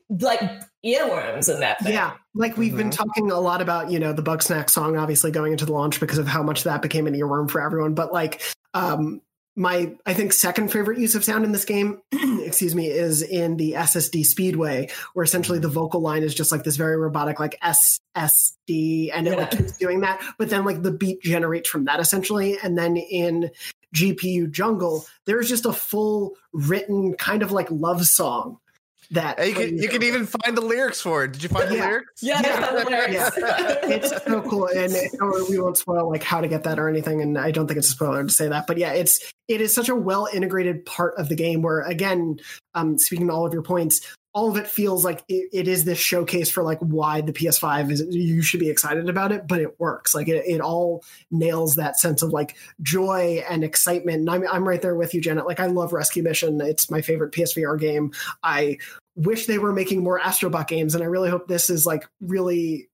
[0.09, 0.41] like
[0.85, 1.93] earworms in that thing.
[1.93, 2.15] Yeah.
[2.35, 2.79] Like we've mm-hmm.
[2.79, 6.01] been talking a lot about, you know, the Bugsnax song obviously going into the launch
[6.01, 7.95] because of how much that became an earworm for everyone.
[7.95, 8.43] But like
[8.75, 9.21] um
[9.61, 13.59] my I think second favorite use of sound in this game, excuse me, is in
[13.59, 17.61] the SSD Speedway, where essentially the vocal line is just like this very robotic like
[17.63, 19.37] SSD, and it yeah.
[19.37, 20.23] like keeps doing that.
[20.39, 23.51] But then like the beat generates from that essentially, and then in
[23.95, 28.59] GPU Jungle, there's just a full written kind of like love song
[29.13, 31.33] that you can you can even find the lyrics for it.
[31.33, 31.87] Did you find the yeah.
[31.87, 32.23] lyrics?
[32.23, 33.11] Yeah, yeah.
[33.11, 33.31] yeah.
[33.83, 34.95] it's so cool, and
[35.49, 37.21] we won't spoil like how to get that or anything.
[37.21, 39.75] And I don't think it's a spoiler to say that, but yeah, it's it is
[39.75, 41.63] such a well integrated part of the game.
[41.63, 42.39] Where again,
[42.75, 44.01] um, speaking to all of your points,
[44.33, 47.91] all of it feels like it, it is this showcase for like why the PS5
[47.91, 50.15] is you should be excited about it, but it works.
[50.15, 54.21] Like it, it all nails that sense of like joy and excitement.
[54.21, 55.47] And I'm I'm right there with you, Janet.
[55.47, 56.61] Like I love Rescue Mission.
[56.61, 58.13] It's my favorite PSVR game.
[58.43, 58.79] I
[59.17, 62.89] wish they were making more Astrobot games, and I really hope this is like really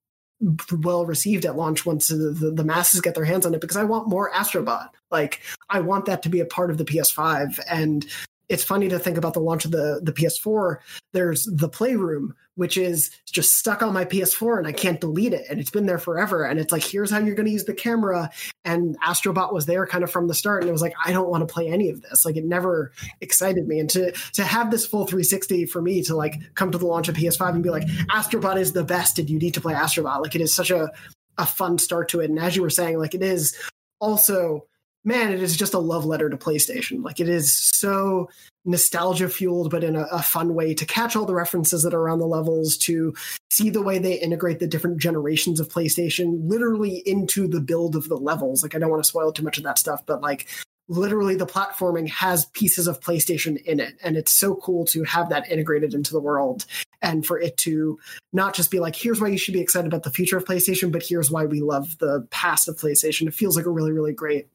[0.83, 3.77] well received at launch once the, the, the, masses get their hands on it because
[3.77, 4.91] I want more Astrobot.
[5.11, 8.05] Like I want that to be a part of the PS5 and
[8.49, 10.79] it's funny to think about the launch of the the PS4.
[11.13, 15.47] There's the Playroom, which is just stuck on my PS4 and I can't delete it,
[15.51, 16.45] and it's been there forever.
[16.45, 18.31] And it's like, here's how you're going to use the camera.
[18.65, 21.29] And Astrobot was there kind of from the start, and it was like, I don't
[21.29, 22.25] want to play any of this.
[22.25, 23.81] Like, it never excited me.
[23.81, 27.09] And to to have this full 360 for me to like come to the launch
[27.09, 30.23] of PS5 and be like, Astrobot is the best, and you need to play Astrobot.
[30.23, 30.91] Like, it is such a
[31.39, 32.31] a fun start to it.
[32.31, 33.55] And as you were saying, like, it is
[34.01, 34.67] also
[35.07, 37.03] man, it is just a love letter to PlayStation.
[37.03, 38.29] Like it is so
[38.67, 42.01] nostalgia fueled, but in a, a, fun way to catch all the references that are
[42.01, 43.15] around the levels, to
[43.49, 48.09] see the way they integrate the different generations of PlayStation literally into the build of
[48.09, 48.65] the levels.
[48.65, 50.49] Like I don't want to spoil too much of that stuff, but like
[50.89, 53.95] literally the platforming has pieces of PlayStation in it.
[54.03, 56.67] And it's so cool to have that integrated into the world
[57.03, 57.99] and for it to
[58.33, 60.91] not just be like, here's why you should be excited about the future of PlayStation,
[60.91, 63.29] but here's why we love the past of PlayStation.
[63.29, 64.49] It feels like a really, really great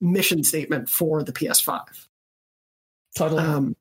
[0.00, 1.82] mission statement for the PS5.
[3.16, 3.42] Totally.
[3.42, 3.76] Um,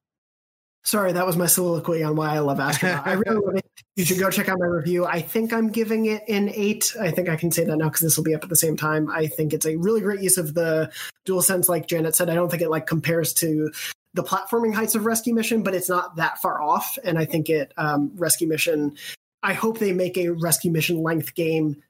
[0.84, 3.06] sorry, that was my soliloquy on why I love Astrobot.
[3.06, 3.66] I really love it.
[3.96, 5.06] You should go check out my review.
[5.06, 6.96] I think I'm giving it an eight.
[7.00, 8.78] I think I can say that now because this will be up at the same
[8.78, 9.10] time.
[9.10, 10.92] I think it's a really great use of the
[11.26, 12.30] dual sense, like Janet said.
[12.30, 13.72] I don't think it like compares to
[14.14, 16.98] the platforming heights of Rescue Mission, but it's not that far off.
[17.04, 18.96] And I think it um, Rescue Mission.
[19.44, 21.82] I hope they make a Rescue Mission length game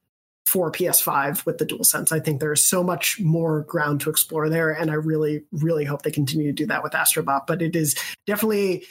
[0.51, 2.11] for PS5 with the DualSense.
[2.11, 6.01] I think there's so much more ground to explore there, and I really, really hope
[6.01, 7.47] they continue to do that with Astrobot.
[7.47, 7.95] But it is
[8.27, 8.85] definitely,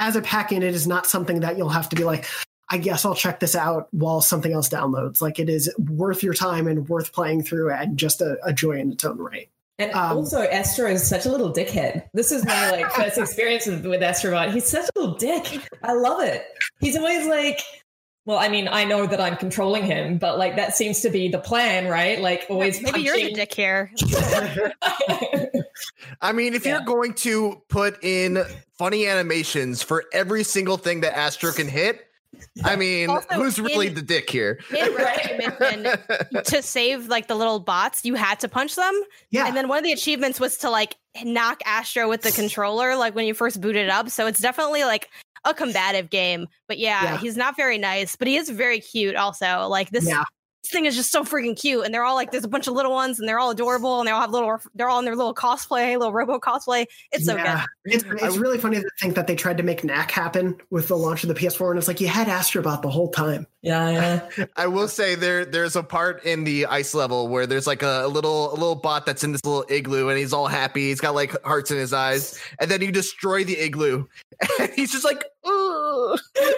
[0.00, 2.26] as a pack-in, it is not something that you'll have to be like,
[2.68, 5.22] I guess I'll check this out while something else downloads.
[5.22, 8.72] Like it is worth your time and worth playing through, and just a, a joy
[8.72, 9.48] in its own right.
[9.78, 12.08] And um, also, Astro is such a little dickhead.
[12.12, 14.52] This is my like first experience with, with Astrobot.
[14.52, 15.62] He's such a little dick.
[15.84, 16.44] I love it.
[16.80, 17.60] He's always like,
[18.28, 21.30] well, I mean, I know that I'm controlling him, but like that seems to be
[21.30, 22.20] the plan, right?
[22.20, 22.76] Like always.
[22.82, 23.06] Maybe punching.
[23.06, 23.90] you're the dick here.
[26.20, 26.72] I mean, if yeah.
[26.72, 28.44] you're going to put in
[28.76, 32.04] funny animations for every single thing that Astro can hit,
[32.64, 34.56] I mean, also, who's really in, the dick here?
[34.70, 39.02] to save like the little bots, you had to punch them.
[39.30, 39.46] Yeah.
[39.46, 43.14] And then one of the achievements was to like knock Astro with the controller, like
[43.14, 44.10] when you first booted up.
[44.10, 45.08] So it's definitely like
[45.48, 46.46] a combative game.
[46.66, 49.66] But yeah, yeah, he's not very nice, but he is very cute also.
[49.68, 50.24] Like this yeah
[50.62, 52.74] this thing is just so freaking cute and they're all like there's a bunch of
[52.74, 55.14] little ones and they're all adorable and they all have little they're all in their
[55.14, 56.84] little cosplay little robo cosplay.
[57.12, 57.64] It's so yeah.
[57.84, 60.88] good it's, it's really funny to think that they tried to make knack happen with
[60.88, 63.46] the launch of the ps4 and it's like you had astrobot the whole time.
[63.62, 64.46] Yeah yeah.
[64.56, 68.02] I will say there there's a part in the ice level where there's like a,
[68.04, 70.88] a little a little bot that's in this little igloo and he's all happy.
[70.88, 74.06] He's got like hearts in his eyes and then you destroy the igloo.
[74.60, 75.24] And he's just like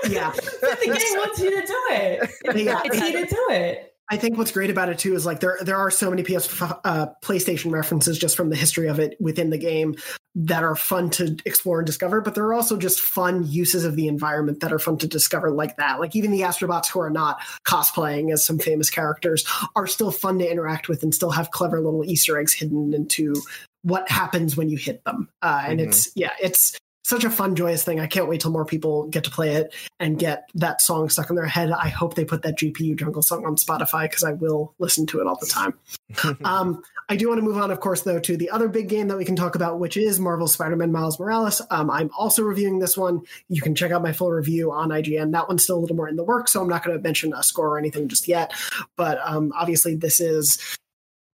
[0.09, 0.33] yeah.
[0.41, 2.31] The game wants you to do it.
[2.57, 2.83] Yeah.
[2.85, 5.57] it's you to do it I think what's great about it too is like there
[5.61, 9.51] there are so many PS uh, PlayStation references just from the history of it within
[9.51, 9.95] the game
[10.35, 13.97] that are fun to explore and discover, but there are also just fun uses of
[13.97, 16.01] the environment that are fun to discover like that.
[16.01, 19.45] Like even the Astrobots who are not cosplaying as some famous characters
[19.77, 23.35] are still fun to interact with and still have clever little Easter eggs hidden into
[23.83, 25.29] what happens when you hit them.
[25.41, 25.89] Uh, and mm-hmm.
[25.89, 26.77] it's yeah, it's
[27.11, 27.99] such a fun, joyous thing.
[27.99, 31.29] I can't wait till more people get to play it and get that song stuck
[31.29, 31.73] in their head.
[31.73, 35.21] I hope they put that GPU jungle song on Spotify because I will listen to
[35.21, 35.75] it all the time.
[36.45, 39.09] um, I do want to move on, of course, though, to the other big game
[39.09, 41.61] that we can talk about, which is Marvel Spider-Man Miles Morales.
[41.73, 43.23] Um, I'm also reviewing this one.
[43.49, 45.33] You can check out my full review on IGN.
[45.33, 47.35] That one's still a little more in the works, so I'm not going to mention
[47.35, 48.53] a score or anything just yet.
[48.95, 50.79] But um, obviously, this is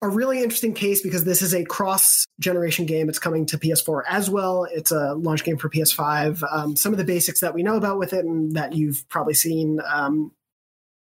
[0.01, 3.07] a really interesting case because this is a cross generation game.
[3.07, 4.65] It's coming to PS4 as well.
[4.71, 6.43] It's a launch game for PS5.
[6.51, 9.35] Um, some of the basics that we know about with it and that you've probably
[9.35, 9.79] seen.
[9.85, 10.31] Um,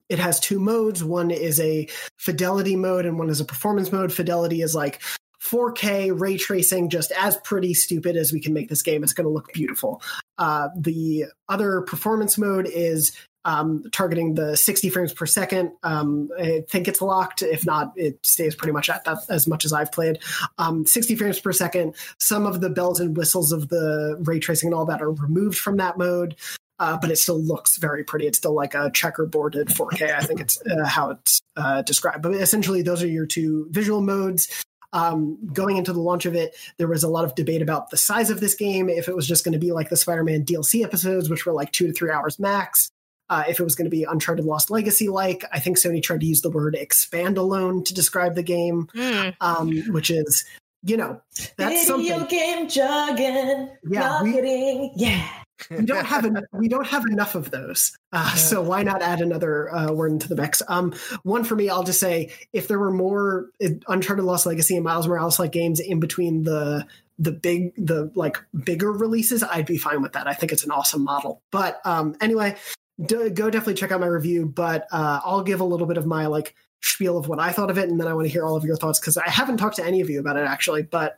[0.10, 1.04] it has two modes.
[1.04, 1.88] One is a
[2.18, 4.12] fidelity mode and one is a performance mode.
[4.12, 5.02] Fidelity is like
[5.42, 9.04] 4K ray tracing, just as pretty stupid as we can make this game.
[9.04, 10.02] It's going to look beautiful.
[10.38, 13.14] Uh, the other performance mode is
[13.46, 15.72] um, targeting the 60 frames per second.
[15.84, 17.42] Um, I think it's locked.
[17.42, 20.20] If not, it stays pretty much at that as much as I've played.
[20.58, 21.96] Um, 60 frames per second.
[22.20, 25.58] Some of the bells and whistles of the ray tracing and all that are removed
[25.58, 26.36] from that mode.
[26.80, 28.26] Uh, but it still looks very pretty.
[28.26, 30.16] It's still like a checkerboarded 4K.
[30.16, 32.24] I think it's uh, how it's uh, described.
[32.24, 34.66] But essentially, those are your two visual modes.
[34.94, 37.98] Um, going into the launch of it, there was a lot of debate about the
[37.98, 38.90] size of this game.
[38.90, 41.72] If it was just going to be like the Spider-Man DLC episodes, which were like
[41.72, 42.92] two to three hours max,
[43.32, 45.46] uh, if it was going to be Uncharted Lost Legacy like.
[45.54, 49.34] I think Sony tried to use the word expand alone to describe the game, mm.
[49.40, 50.44] um, which is,
[50.84, 51.22] you know,
[51.56, 52.28] that's Video something.
[52.28, 55.28] game jargon, yeah, marketing, we, yeah.
[55.70, 58.36] we don't have en- we don't have enough of those, uh, yeah.
[58.36, 60.62] so why not add another uh, word into the mix?
[60.68, 64.76] Um, one for me, I'll just say, if there were more uh, Uncharted Lost Legacy
[64.76, 66.86] and Miles Morales like games in between the
[67.18, 70.72] the big the like bigger releases i'd be fine with that i think it's an
[70.72, 72.56] awesome model but um anyway
[73.04, 74.46] d- go definitely check out my review.
[74.46, 77.70] But uh, I'll give a little bit of my like spiel of what I thought
[77.70, 79.58] of it, and then I want to hear all of your thoughts because I haven't
[79.58, 80.84] talked to any of you about it actually.
[80.84, 81.18] But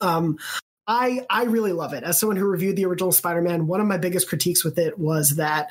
[0.00, 0.38] um,
[0.86, 2.04] I I really love it.
[2.04, 5.36] As someone who reviewed the original Spider-Man, one of my biggest critiques with it was
[5.36, 5.70] that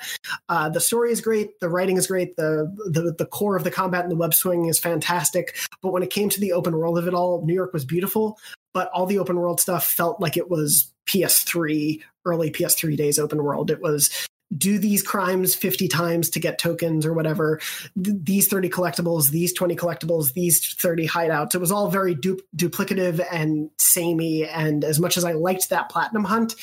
[0.50, 3.72] uh, the story is great, the writing is great, the, the the core of the
[3.72, 5.56] combat and the web swinging is fantastic.
[5.82, 8.40] But when it came to the open world of it all, New York was beautiful,
[8.74, 13.44] but all the open world stuff felt like it was PS3 early PS3 days open
[13.44, 13.70] world.
[13.70, 14.28] It was
[14.58, 17.60] do these crimes 50 times to get tokens or whatever.
[18.02, 21.56] Th- these 30 collectibles these 20 collectibles these 30 hideouts.
[21.56, 25.90] It was all very du- duplicative and samey and as much as i liked that
[25.90, 26.56] platinum hunt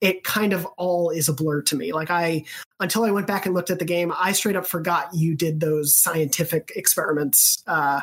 [0.00, 1.92] it kind of all is a blur to me.
[1.92, 2.44] Like i
[2.80, 5.60] until i went back and looked at the game i straight up forgot you did
[5.60, 8.00] those scientific experiments uh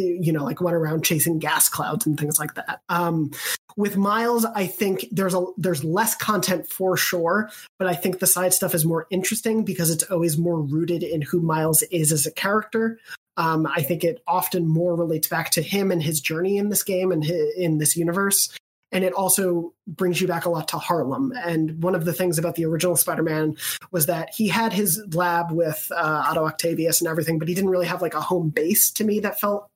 [0.00, 3.30] you know like went around chasing gas clouds and things like that um
[3.78, 8.26] with Miles, I think there's a there's less content for sure, but I think the
[8.26, 12.26] side stuff is more interesting because it's always more rooted in who Miles is as
[12.26, 12.98] a character.
[13.36, 16.82] Um, I think it often more relates back to him and his journey in this
[16.82, 18.52] game and his, in this universe.
[18.90, 21.32] And it also brings you back a lot to Harlem.
[21.44, 23.56] And one of the things about the original Spider Man
[23.92, 27.70] was that he had his lab with uh, Otto Octavius and everything, but he didn't
[27.70, 29.68] really have like a home base to me that felt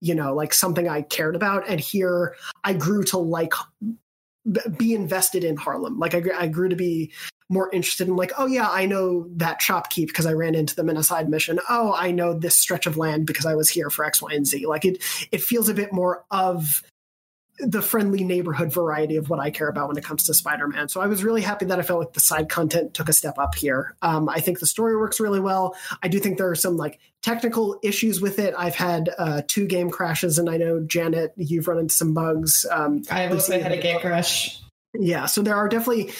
[0.00, 1.68] you know like something i cared about.
[1.68, 2.34] And here
[2.64, 3.52] i grew to like
[4.76, 5.98] be invested in harlem.
[5.98, 7.12] Like i, I grew to be
[7.48, 10.88] more interested in like oh yeah i know that shopkeep because i ran into them
[10.88, 11.58] in a side mission.
[11.68, 14.46] Oh i know this stretch of land because i was here for x y and
[14.46, 14.66] z.
[14.66, 16.82] Like it it feels a bit more of
[17.62, 20.88] the friendly neighborhood variety of what I care about when it comes to Spider-Man.
[20.88, 23.38] So I was really happy that I felt like the side content took a step
[23.38, 23.94] up here.
[24.02, 25.76] Um, I think the story works really well.
[26.02, 28.54] I do think there are some like technical issues with it.
[28.56, 32.66] I've had uh, two game crashes, and I know Janet, you've run into some bugs.
[32.70, 34.60] Um, I've also had a game crash.
[34.98, 36.10] Yeah, so there are definitely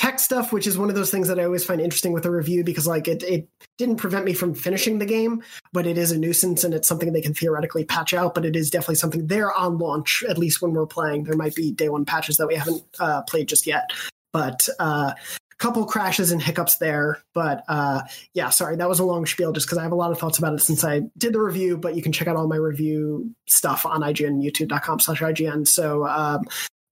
[0.00, 2.30] tech stuff, which is one of those things that I always find interesting with a
[2.30, 3.46] review because like it, it
[3.76, 5.42] didn't prevent me from finishing the game,
[5.74, 8.34] but it is a nuisance and it's something they can theoretically patch out.
[8.34, 11.24] But it is definitely something there on launch, at least when we're playing.
[11.24, 13.90] There might be day one patches that we haven't uh, played just yet,
[14.32, 15.12] but uh,
[15.58, 17.18] couple crashes and hiccups there.
[17.34, 18.00] But uh,
[18.32, 20.38] yeah, sorry, that was a long spiel just because I have a lot of thoughts
[20.38, 21.76] about it since I did the review.
[21.76, 25.68] But you can check out all my review stuff on IGN, youtube.com slash IGN.
[25.68, 26.44] So um,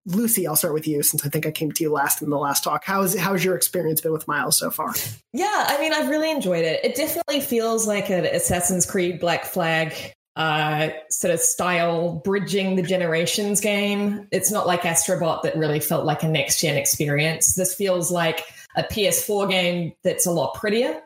[0.09, 2.39] Lucy, I'll start with you since I think I came to you last in the
[2.39, 2.85] last talk.
[2.85, 4.95] How is how's your experience been with Miles so far?
[5.33, 6.83] Yeah, I mean, I've really enjoyed it.
[6.83, 9.95] It definitely feels like an Assassin's Creed Black Flag
[10.37, 14.27] uh, sort of style bridging the generations game.
[14.33, 17.55] It's not like Astrobot that really felt like a next gen experience.
[17.55, 18.45] This feels like
[18.77, 21.03] a PS4 game that's a lot prettier.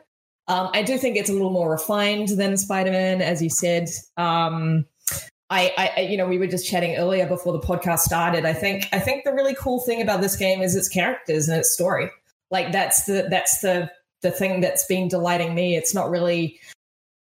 [0.47, 3.89] Um, I do think it's a little more refined than Spider Man, as you said.
[4.17, 4.85] Um,
[5.53, 8.43] I, I, you know, we were just chatting earlier before the podcast started.
[8.43, 11.59] I think, I think the really cool thing about this game is its characters and
[11.59, 12.09] its story.
[12.49, 13.91] Like that's the, that's the,
[14.23, 15.75] the thing that's been delighting me.
[15.75, 16.59] It's not really,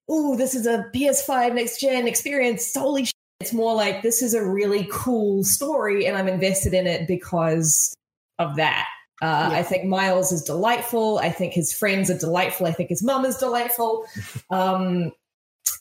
[0.08, 2.72] oh, this is a PS5 next gen experience.
[2.74, 3.14] Holy shit.
[3.40, 7.94] It's more like this is a really cool story, and I'm invested in it because
[8.38, 8.86] of that.
[9.22, 9.58] Uh, yeah.
[9.58, 11.18] I think Miles is delightful.
[11.18, 12.66] I think his friends are delightful.
[12.66, 14.04] I think his mum is delightful.
[14.50, 15.12] Um,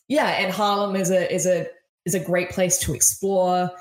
[0.07, 1.67] yeah, and Harlem is a is a
[2.09, 3.71] is a great place to explore.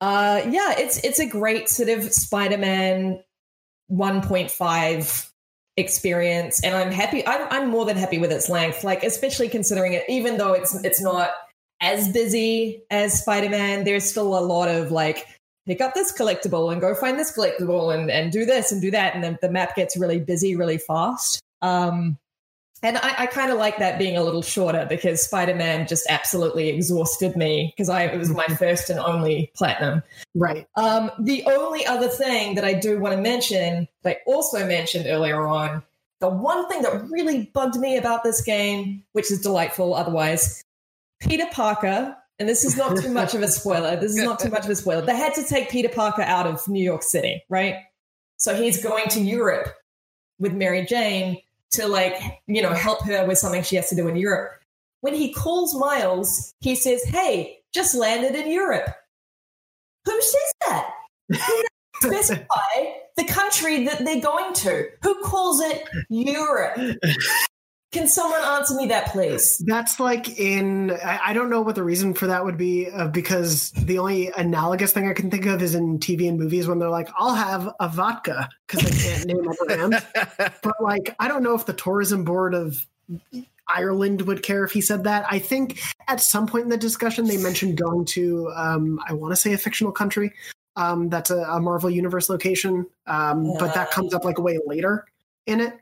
[0.00, 3.22] Uh, yeah, it's it's a great sort of Spider-Man
[3.90, 5.30] 1.5
[5.76, 7.26] experience, and I'm happy.
[7.26, 8.84] I'm I'm more than happy with its length.
[8.84, 11.30] Like especially considering it, even though it's it's not
[11.80, 15.26] as busy as Spider-Man, there's still a lot of like
[15.66, 18.90] pick up this collectible and go find this collectible and, and do this and do
[18.90, 19.14] that.
[19.14, 21.40] And then the map gets really busy really fast.
[21.60, 22.18] Um,
[22.82, 26.04] and I, I kind of like that being a little shorter because Spider Man just
[26.08, 30.02] absolutely exhausted me because I it was my first and only platinum.
[30.34, 30.66] Right.
[30.76, 35.06] Um, the only other thing that I do want to mention, that I also mentioned
[35.06, 35.82] earlier on,
[36.20, 40.62] the one thing that really bugged me about this game, which is delightful otherwise,
[41.20, 43.94] Peter Parker and this is not too much of a spoiler.
[43.94, 45.02] This is not too much of a spoiler.
[45.02, 47.76] They had to take Peter Parker out of New York City, right?
[48.36, 49.68] So he's going to Europe
[50.40, 51.40] with Mary Jane
[51.72, 52.14] to like,
[52.46, 54.62] you know, help her with something she has to do in Europe.
[55.00, 58.94] When he calls Miles, he says, Hey, just landed in Europe.
[60.04, 60.90] Who says that?
[62.02, 62.44] Specify
[63.16, 64.88] the country that they're going to?
[65.02, 66.78] Who calls it Europe?
[67.92, 69.58] Can someone answer me that, please?
[69.58, 73.70] That's like in, I, don't know what the reason for that would be, uh, because
[73.72, 76.88] the only analogous thing I can think of is in TV and movies when they're
[76.88, 80.02] like, I'll have a vodka because I can't name a brand.
[80.62, 82.86] but like, I don't know if the tourism board of
[83.68, 85.26] Ireland would care if he said that.
[85.30, 85.78] I think
[86.08, 89.52] at some point in the discussion, they mentioned going to, um, I want to say
[89.52, 90.32] a fictional country.
[90.76, 94.58] Um, that's a, a, Marvel Universe location, um, uh, but that comes up like way
[94.64, 95.04] later
[95.44, 95.78] in it.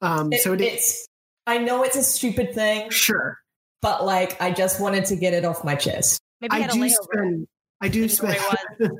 [0.00, 1.07] Um, it, so it, it's
[1.48, 2.90] I know it's a stupid thing.
[2.90, 3.38] Sure.
[3.80, 6.20] But like I just wanted to get it off my chest.
[6.42, 7.48] Maybe I do spend
[7.80, 8.36] I do spend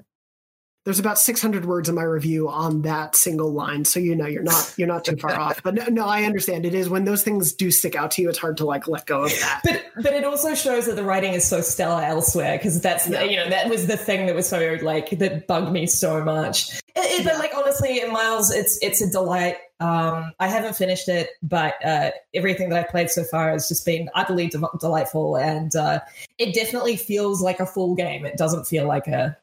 [0.89, 4.43] there's about 600 words in my review on that single line so you know you're
[4.43, 5.63] not you're not too far off.
[5.63, 6.65] But no, no, i understand.
[6.65, 9.05] It is when those things do stick out to you it's hard to like let
[9.05, 9.61] go of that.
[9.65, 13.23] But but it also shows that the writing is so stellar elsewhere because that's yeah.
[13.25, 16.79] you know that was the thing that was so like that bugged me so much.
[16.97, 19.59] It, it, but like honestly miles it's it's a delight.
[19.81, 23.85] Um, I haven't finished it, but uh, everything that I've played so far has just
[23.85, 26.01] been utterly de- delightful, and uh,
[26.39, 28.25] it definitely feels like a full game.
[28.25, 29.37] It doesn't feel like a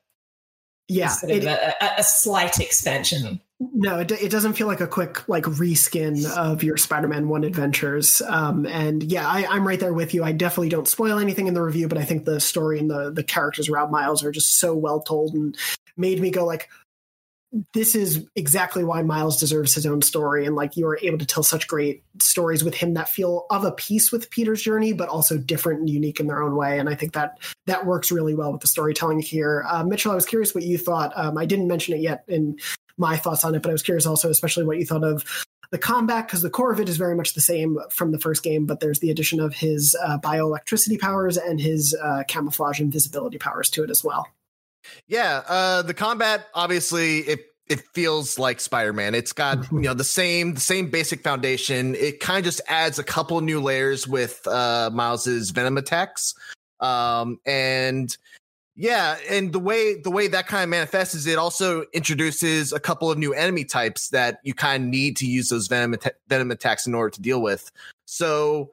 [0.88, 3.40] yeah, it, a, a, slight expansion.
[3.60, 8.22] No, it, it doesn't feel like a quick like reskin of your Spider-Man One adventures.
[8.22, 10.24] Um, and yeah, I, I'm right there with you.
[10.24, 13.12] I definitely don't spoil anything in the review, but I think the story and the
[13.12, 15.58] the characters around Miles are just so well told and
[15.98, 16.70] made me go like,
[17.74, 20.46] this is exactly why Miles deserves his own story.
[20.46, 23.64] And like you are able to tell such great stories with him that feel of
[23.64, 26.80] a piece with Peter's journey, but also different and unique in their own way.
[26.80, 29.66] And I think that that works really well with the storytelling here.
[29.70, 31.14] Uh, Mitchell, I was curious what you thought.
[31.16, 32.58] Um, I didn't mention it yet in
[32.98, 35.24] my thoughts on it, but I was curious also, especially what you thought of
[35.72, 38.44] the combat because the core of it is very much the same from the first
[38.44, 42.92] game, but there's the addition of his uh, bioelectricity powers and his uh, camouflage and
[42.92, 44.28] visibility powers to it as well.
[45.08, 49.16] Yeah, uh, the combat obviously it it feels like Spider-Man.
[49.16, 51.96] It's got you know the same the same basic foundation.
[51.96, 56.34] It kind of just adds a couple new layers with uh, Miles's venom attacks,
[56.80, 58.16] um, and
[58.76, 62.80] yeah, and the way the way that kind of manifests is it also introduces a
[62.80, 65.96] couple of new enemy types that you kind of need to use those venom
[66.28, 67.72] venom attacks in order to deal with.
[68.06, 68.72] So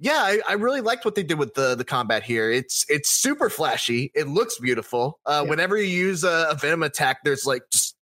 [0.00, 2.50] yeah, I, I, really liked what they did with the the combat here.
[2.50, 4.12] It's it's super flashy.
[4.14, 5.18] It looks beautiful.
[5.26, 5.50] Uh, yeah.
[5.50, 7.96] Whenever you use a, a, venom attack, there's like just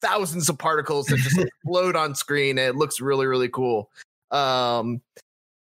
[0.00, 2.56] thousands of particles that just explode on screen.
[2.56, 3.90] it looks really really cool.
[4.30, 5.02] Um,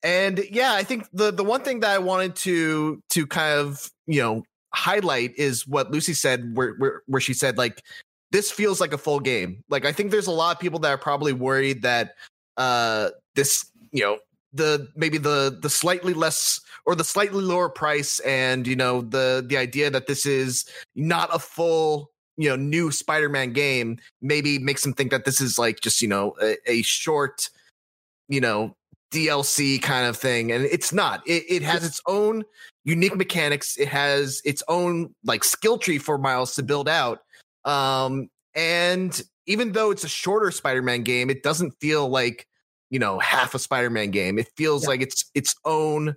[0.03, 3.91] and yeah, I think the the one thing that I wanted to to kind of
[4.05, 4.43] you know
[4.74, 7.84] highlight is what Lucy said, where where where she said like
[8.32, 9.63] this feels like a full game.
[9.70, 12.15] Like I think there's a lot of people that are probably worried that
[12.55, 14.20] uh this you know
[14.58, 19.45] the maybe the the slightly less or the slightly lower price and you know the
[19.47, 24.84] the idea that this is not a full you know new spider-man game maybe makes
[24.84, 27.49] them think that this is like just you know a, a short
[28.30, 28.76] you know
[29.12, 31.26] dlc kind of thing and it's not.
[31.26, 32.43] It, it has its own
[32.84, 33.78] unique mechanics.
[33.78, 37.22] It has its own like skill tree for miles to build out
[37.66, 42.47] um and even though it's a shorter spider-man game it doesn't feel like
[42.89, 44.39] you know half a Spider-Man game.
[44.39, 44.89] It feels yeah.
[44.89, 46.15] like it's its own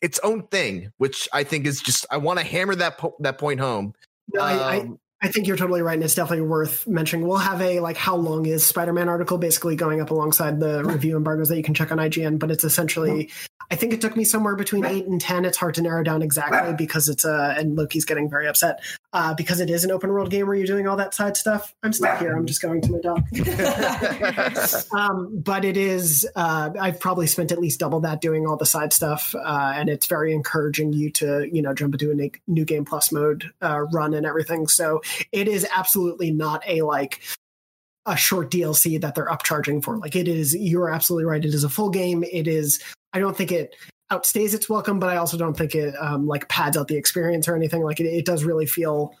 [0.00, 3.38] its own thing, which I think is just I want to hammer that po- that
[3.38, 3.94] point home.
[4.32, 7.26] No, um, I, I, um, I think you're totally right, and it's definitely worth mentioning.
[7.26, 11.16] We'll have a like how long is Spider-Man article basically going up alongside the review
[11.16, 13.30] embargoes that you can check on IGN, but it's essentially
[13.70, 15.44] I think it took me somewhere between eight and ten.
[15.44, 18.80] It's hard to narrow down exactly because it's a uh, and Loki's getting very upset
[19.12, 21.74] uh, because it is an open world game where you're doing all that side stuff.
[21.82, 22.36] I'm stuck here.
[22.36, 23.26] I'm just going to my dog.
[24.92, 26.28] um, but it is.
[26.36, 29.88] Uh, I've probably spent at least double that doing all the side stuff, uh, and
[29.88, 33.80] it's very encouraging you to you know jump into a new game plus mode uh,
[33.92, 34.68] run and everything.
[34.68, 35.00] So
[35.32, 37.22] it is absolutely not a like
[38.04, 39.96] a short DLC that they're upcharging for.
[39.98, 41.44] Like it is, you're absolutely right.
[41.44, 42.24] It is a full game.
[42.24, 42.82] It is
[43.12, 43.74] I don't think it
[44.10, 47.48] outstays its welcome, but I also don't think it um, like pads out the experience
[47.48, 47.82] or anything.
[47.82, 49.14] Like it, it does really feel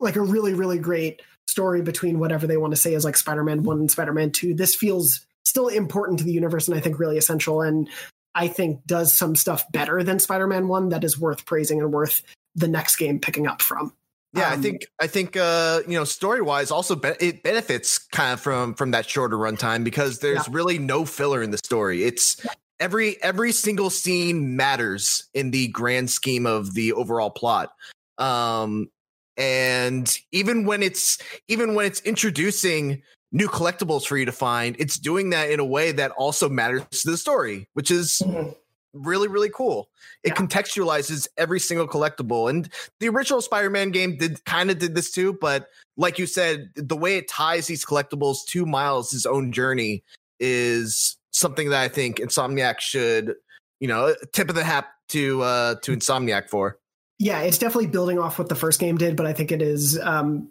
[0.00, 3.62] like a really really great story between whatever they want to say is like Spider-Man
[3.62, 4.54] One and Spider-Man Two.
[4.54, 7.88] This feels still important to the universe and I think really essential and
[8.34, 12.22] I think does some stuff better than Spider-Man One that is worth praising and worth
[12.54, 13.92] the next game picking up from.
[14.34, 17.98] Yeah, um, I think I think uh, you know story wise also be- it benefits
[17.98, 20.54] kind of from from that shorter runtime because there's yeah.
[20.54, 22.04] really no filler in the story.
[22.04, 22.44] It's
[22.82, 27.70] every every single scene matters in the grand scheme of the overall plot
[28.18, 28.90] um
[29.36, 31.16] and even when it's
[31.46, 35.64] even when it's introducing new collectibles for you to find it's doing that in a
[35.64, 38.50] way that also matters to the story which is mm-hmm.
[38.92, 39.88] really really cool
[40.24, 40.34] it yeah.
[40.34, 42.68] contextualizes every single collectible and
[42.98, 46.96] the original spider-man game did kind of did this too but like you said the
[46.96, 50.02] way it ties these collectibles to miles' own journey
[50.40, 53.34] is something that I think Insomniac should,
[53.80, 56.78] you know, tip of the hat to uh to Insomniac for.
[57.18, 59.98] Yeah, it's definitely building off what the first game did, but I think it is
[59.98, 60.48] um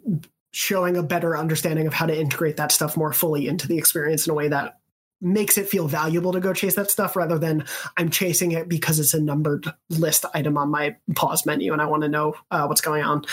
[0.54, 4.28] showing a better understanding of how to integrate that stuff more fully into the experience
[4.28, 4.81] in a way that
[5.22, 7.66] makes it feel valuable to go chase that stuff rather than
[7.98, 11.86] I'm chasing it because it's a numbered list item on my pause menu and I
[11.86, 13.24] want to know uh, what's going on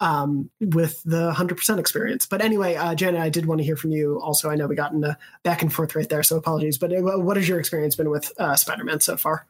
[0.00, 2.26] um, with the 100% experience.
[2.26, 4.50] But anyway, uh, Janet, I did want to hear from you also.
[4.50, 5.00] I know we got in
[5.42, 6.78] back and forth right there, so apologies.
[6.78, 9.46] But uh, what has your experience been with uh, Spider Man so far?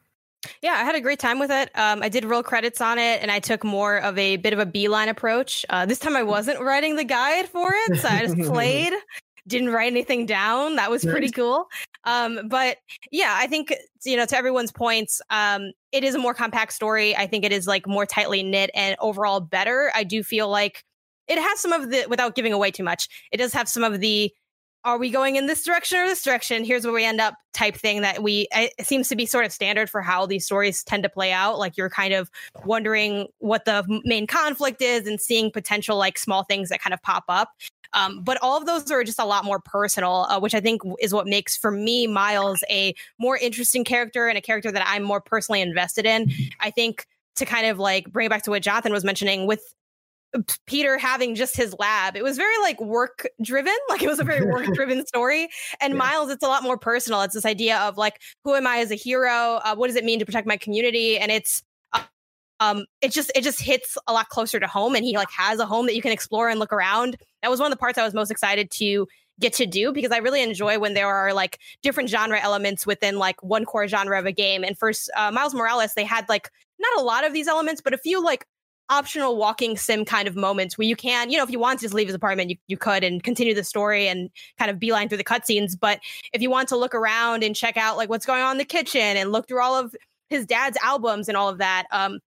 [0.61, 1.69] Yeah, I had a great time with it.
[1.75, 4.59] Um, I did roll credits on it, and I took more of a bit of
[4.59, 5.65] a beeline approach.
[5.69, 8.93] Uh, this time, I wasn't writing the guide for it, so I just played
[9.47, 10.75] didn't write anything down.
[10.75, 11.67] That was pretty cool.
[12.03, 12.77] Um, but
[13.11, 13.73] yeah, I think
[14.03, 17.15] you know to everyone's points, um, it is a more compact story.
[17.15, 19.91] I think it is like more tightly knit and overall better.
[19.95, 20.83] I do feel like
[21.27, 23.07] it has some of the without giving away too much.
[23.31, 24.33] It does have some of the
[24.83, 26.63] are we going in this direction or this direction?
[26.63, 29.51] Here's where we end up type thing that we it seems to be sort of
[29.51, 31.59] standard for how these stories tend to play out.
[31.59, 32.31] Like you're kind of
[32.65, 37.01] wondering what the main conflict is and seeing potential like small things that kind of
[37.03, 37.49] pop up.
[37.93, 40.81] Um, but all of those are just a lot more personal, uh, which I think
[40.99, 45.03] is what makes for me Miles a more interesting character and a character that I'm
[45.03, 46.31] more personally invested in.
[46.59, 49.63] I think to kind of like bring it back to what Jonathan was mentioning with
[50.65, 52.15] Peter having just his lab.
[52.15, 55.49] It was very like work driven, like it was a very work driven story.
[55.79, 55.97] And yeah.
[55.97, 57.21] Miles, it's a lot more personal.
[57.21, 59.59] It's this idea of like, who am I as a hero?
[59.63, 61.17] Uh, what does it mean to protect my community?
[61.17, 61.63] And it's, uh,
[62.61, 64.95] um, it just it just hits a lot closer to home.
[64.95, 67.17] And he like has a home that you can explore and look around.
[67.41, 69.07] That was one of the parts I was most excited to
[69.39, 73.17] get to do because I really enjoy when there are like different genre elements within
[73.17, 74.63] like one core genre of a game.
[74.63, 76.49] And first, uh, Miles Morales, they had like
[76.79, 78.45] not a lot of these elements, but a few like
[78.89, 81.85] optional walking sim kind of moments where you can, you know, if you want to
[81.85, 85.09] just leave his apartment, you, you could and continue the story and kind of beeline
[85.09, 85.79] through the cutscenes.
[85.79, 85.99] But
[86.31, 88.65] if you want to look around and check out like what's going on in the
[88.65, 89.95] kitchen and look through all of
[90.29, 92.19] his dad's albums and all of that, um,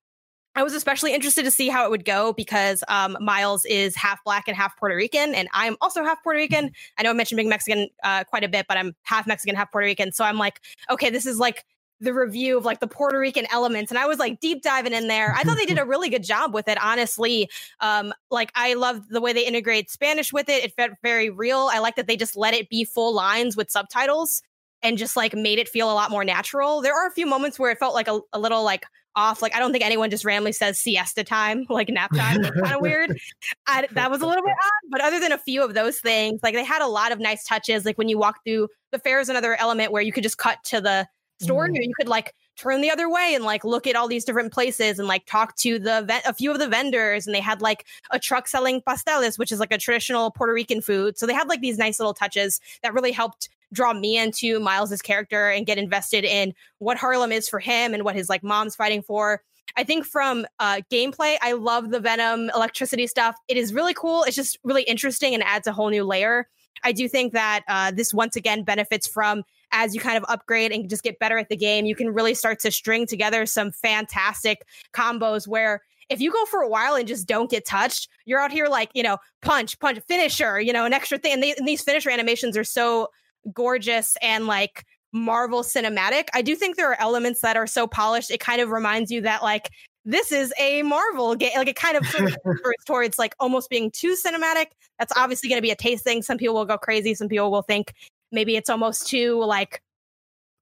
[0.56, 4.22] I was especially interested to see how it would go because um, Miles is half
[4.24, 6.70] black and half Puerto Rican, and I'm also half Puerto Rican.
[6.96, 9.72] I know I mentioned being Mexican uh, quite a bit, but I'm half Mexican, half
[9.72, 10.12] Puerto Rican.
[10.12, 11.64] So I'm like, okay, this is like
[12.00, 15.08] the review of like the Puerto Rican elements and I was like deep diving in
[15.08, 15.32] there.
[15.32, 17.48] I thought they did a really good job with it, honestly.
[17.80, 20.64] Um, like I loved the way they integrate Spanish with it.
[20.64, 21.70] It felt very real.
[21.72, 24.42] I like that they just let it be full lines with subtitles
[24.82, 26.82] and just like made it feel a lot more natural.
[26.82, 28.84] There are a few moments where it felt like a, a little like
[29.16, 29.42] off.
[29.42, 32.42] Like I don't think anyone just randomly says siesta time, like nap time.
[32.42, 33.18] kind of weird.
[33.66, 36.40] I, that was a little bit odd, but other than a few of those things,
[36.42, 37.84] like they had a lot of nice touches.
[37.84, 40.62] Like when you walk through the fair is another element where you could just cut
[40.64, 41.08] to the
[41.40, 41.76] store mm.
[41.82, 44.98] you could like turn the other way and like look at all these different places
[44.98, 47.84] and like talk to the ven- a few of the vendors and they had like
[48.10, 51.48] a truck selling pasteles which is like a traditional Puerto Rican food so they had
[51.48, 55.76] like these nice little touches that really helped draw me into Miles's character and get
[55.76, 59.42] invested in what Harlem is for him and what his like mom's fighting for
[59.76, 63.36] I think from uh, gameplay, I love the Venom electricity stuff.
[63.48, 64.22] It is really cool.
[64.24, 66.48] It's just really interesting and adds a whole new layer.
[66.84, 70.70] I do think that uh, this once again benefits from as you kind of upgrade
[70.70, 73.72] and just get better at the game, you can really start to string together some
[73.72, 78.38] fantastic combos where if you go for a while and just don't get touched, you're
[78.38, 81.32] out here like, you know, punch, punch, finisher, you know, an extra thing.
[81.32, 83.08] And, they, and these finisher animations are so
[83.52, 86.28] gorgeous and like Marvel cinematic.
[86.34, 88.30] I do think there are elements that are so polished.
[88.30, 89.70] It kind of reminds you that like
[90.04, 91.52] this is a Marvel game.
[91.56, 92.04] Like it kind of
[92.86, 94.66] towards like almost being too cinematic.
[94.98, 96.22] That's obviously going to be a taste thing.
[96.22, 97.14] Some people will go crazy.
[97.14, 97.94] Some people will think
[98.32, 99.80] maybe it's almost too like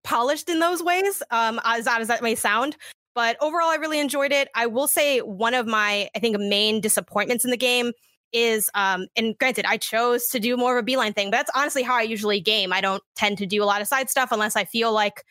[0.05, 1.23] polished in those ways.
[1.31, 2.77] Um, as odd as that may sound,
[3.15, 4.49] but overall, I really enjoyed it.
[4.55, 7.93] I will say one of my, I think, main disappointments in the game
[8.33, 11.51] is, um, and granted, I chose to do more of a beeline thing, but that's
[11.55, 12.73] honestly how I usually game.
[12.73, 15.25] I don't tend to do a lot of side stuff unless I feel like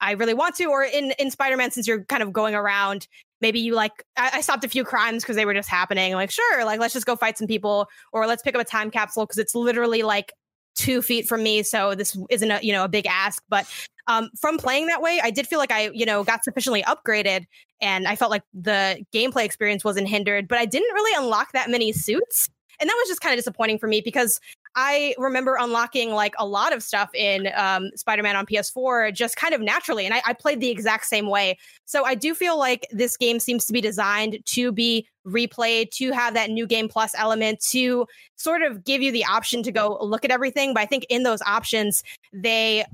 [0.00, 0.66] I really want to.
[0.66, 3.06] Or in in Spider Man, since you're kind of going around,
[3.40, 6.14] maybe you like I, I stopped a few crimes because they were just happening.
[6.14, 8.90] Like, sure, like let's just go fight some people, or let's pick up a time
[8.90, 10.32] capsule because it's literally like
[10.74, 13.64] two feet from me so this isn't a you know a big ask but
[14.06, 17.46] um, from playing that way i did feel like i you know got sufficiently upgraded
[17.80, 21.70] and i felt like the gameplay experience wasn't hindered but i didn't really unlock that
[21.70, 22.48] many suits
[22.80, 24.40] and that was just kind of disappointing for me because
[24.76, 29.36] I remember unlocking like a lot of stuff in um, Spider Man on PS4 just
[29.36, 30.04] kind of naturally.
[30.04, 31.56] And I, I, played the exact same way.
[31.84, 36.10] So I do feel like this game seems to be designed to be replayed, to
[36.10, 39.96] have that new game plus element, to sort of give you the option to go
[40.00, 40.74] look at everything.
[40.74, 42.02] But I think in those options,
[42.32, 42.84] they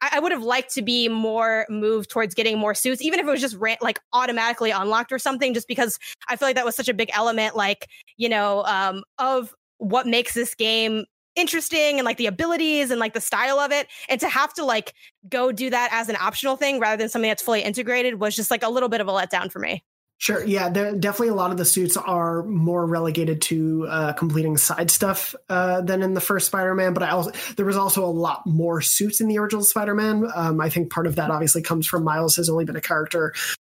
[0.00, 3.30] I would have liked to be more moved towards getting more suits, even if it
[3.30, 5.98] was just ran, like automatically unlocked or something, just because
[6.28, 10.06] I feel like that was such a big element, like, you know, um, of what
[10.06, 11.06] makes this game
[11.36, 13.88] interesting and like the abilities and like the style of it.
[14.08, 14.94] And to have to like
[15.28, 18.50] go do that as an optional thing rather than something that's fully integrated was just
[18.52, 19.82] like a little bit of a letdown for me
[20.24, 20.42] Sure.
[20.42, 25.34] Yeah, definitely a lot of the suits are more relegated to uh, completing side stuff
[25.50, 26.94] uh, than in the first Spider-Man.
[26.94, 30.24] But I also there was also a lot more suits in the original Spider-Man.
[30.34, 33.34] Um, I think part of that obviously comes from Miles has only been a character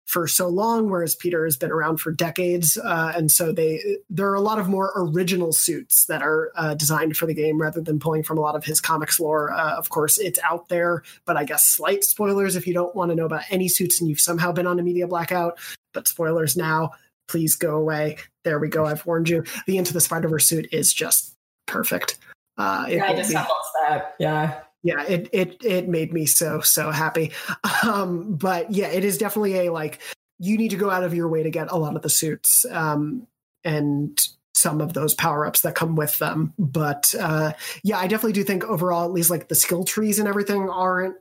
[0.05, 3.81] for so long, whereas Peter has been around for decades, uh, and so they
[4.11, 7.61] there are a lot of more original suits that are uh, designed for the game
[7.61, 9.53] rather than pulling from a lot of his comics lore.
[9.53, 13.11] Uh, of course, it's out there, but I guess slight spoilers if you don't want
[13.11, 15.59] to know about any suits and you've somehow been on a media blackout.
[15.95, 16.91] But spoilers now,
[17.29, 18.19] please go away.
[18.43, 18.85] There we go.
[18.85, 19.45] I've warned you.
[19.67, 21.35] The Into the Spider Verse suit is just
[21.67, 22.19] perfect.
[22.59, 24.15] Uh, yeah, I just be, that.
[24.19, 27.33] Yeah yeah it it it made me so so happy.
[27.83, 29.99] Um but yeah it is definitely a like
[30.39, 32.65] you need to go out of your way to get a lot of the suits
[32.71, 33.27] um
[33.65, 36.53] and some of those power ups that come with them.
[36.59, 40.29] But uh yeah i definitely do think overall at least like the skill trees and
[40.29, 41.17] everything aren't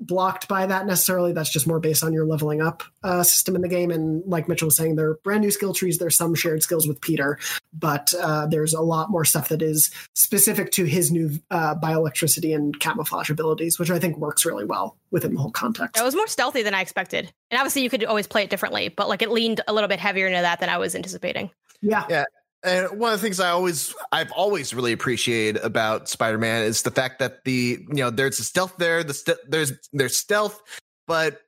[0.00, 1.32] blocked by that necessarily.
[1.32, 3.90] That's just more based on your leveling up uh, system in the game.
[3.90, 5.98] And like Mitchell was saying, there are brand new skill trees.
[5.98, 7.38] There's some shared skills with Peter,
[7.72, 12.54] but uh, there's a lot more stuff that is specific to his new uh, bioelectricity
[12.54, 16.00] and camouflage abilities, which I think works really well within the whole context.
[16.00, 17.32] It was more stealthy than I expected.
[17.50, 20.00] And obviously, you could always play it differently, but like it leaned a little bit
[20.00, 21.50] heavier into that than I was anticipating.
[21.80, 22.04] Yeah.
[22.08, 22.24] Yeah.
[22.66, 26.90] And one of the things I always, I've always really appreciated about Spider-Man is the
[26.90, 29.04] fact that the, you know, there's a stealth there.
[29.04, 30.60] The st- there's there's stealth,
[31.06, 31.42] but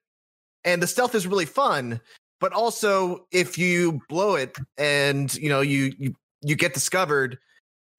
[0.64, 2.00] and the stealth is really fun.
[2.38, 7.36] But also, if you blow it and you know you you you get discovered,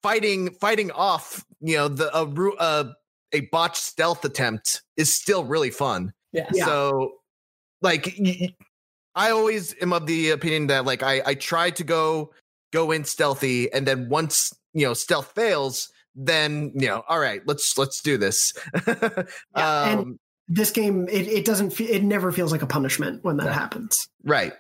[0.02, 2.26] fighting fighting off, you know, the a
[2.60, 2.94] a,
[3.34, 6.14] a botched stealth attempt is still really fun.
[6.32, 6.50] Yeah.
[6.54, 7.16] So,
[7.82, 8.18] like,
[9.16, 12.32] I always am of the opinion that like I I try to go
[12.72, 17.42] go in stealthy, and then once you know stealth fails, then you know, all right,
[17.46, 18.54] let's let's do this.
[18.88, 19.04] yeah,
[19.56, 23.46] um, and this game, it, it doesn't, it never feels like a punishment when that
[23.46, 23.54] yeah.
[23.54, 24.08] happens.
[24.24, 24.54] Right.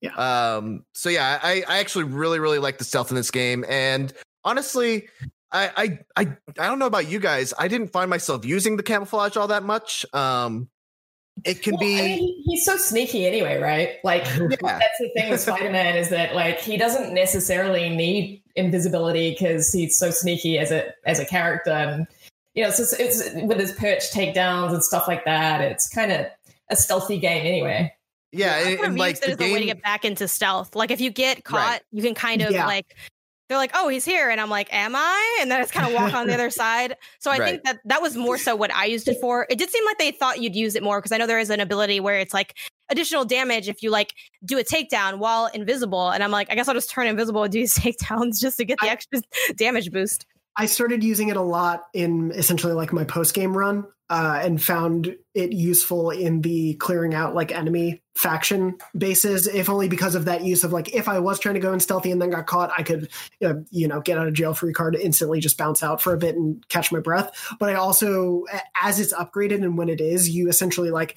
[0.00, 0.14] Yeah.
[0.14, 0.84] Um.
[0.92, 4.12] So yeah, I I actually really really like the stealth in this game, and
[4.44, 5.08] honestly,
[5.50, 7.52] I I I I don't know about you guys.
[7.58, 10.06] I didn't find myself using the camouflage all that much.
[10.12, 10.68] Um
[11.44, 11.98] it can well, be.
[11.98, 13.96] I mean, he's so sneaky anyway, right?
[14.04, 14.48] Like yeah.
[14.60, 19.98] that's the thing with Spider-Man is that like he doesn't necessarily need invisibility because he's
[19.98, 22.06] so sneaky as a as a character, and
[22.54, 25.60] you know, so it's, it's with his perch takedowns and stuff like that.
[25.60, 26.26] It's kind of
[26.70, 27.94] a stealthy game anyway.
[28.32, 29.50] Yeah, and, and like the game...
[29.50, 30.74] a way to get back into stealth.
[30.74, 31.82] Like if you get caught, right.
[31.92, 32.66] you can kind of yeah.
[32.66, 32.94] like
[33.48, 35.94] they're like, "Oh, he's here," and I'm like, "Am I?" And then it's kind of
[35.94, 36.96] walk on the other side.
[37.18, 37.50] So I right.
[37.50, 39.46] think that that was more so what I used it for.
[39.48, 41.50] It did seem like they thought you'd use it more because I know there is
[41.50, 42.54] an ability where it's like
[42.90, 44.14] additional damage if you like
[44.44, 46.10] do a takedown while invisible.
[46.10, 48.64] And I'm like, I guess I'll just turn invisible and do these takedowns just to
[48.64, 49.20] get the I, extra
[49.56, 50.26] damage boost.
[50.56, 54.62] I started using it a lot in essentially like my post game run, uh, and
[54.62, 59.46] found it useful in the clearing out like enemy faction bases.
[59.46, 61.80] If only because of that use of like if I was trying to go in
[61.80, 63.08] stealthy and then got caught, I could
[63.44, 66.18] uh, you know get out of jail free card instantly, just bounce out for a
[66.18, 67.30] bit and catch my breath.
[67.58, 68.44] But I also,
[68.82, 71.16] as it's upgraded and when it is, you essentially like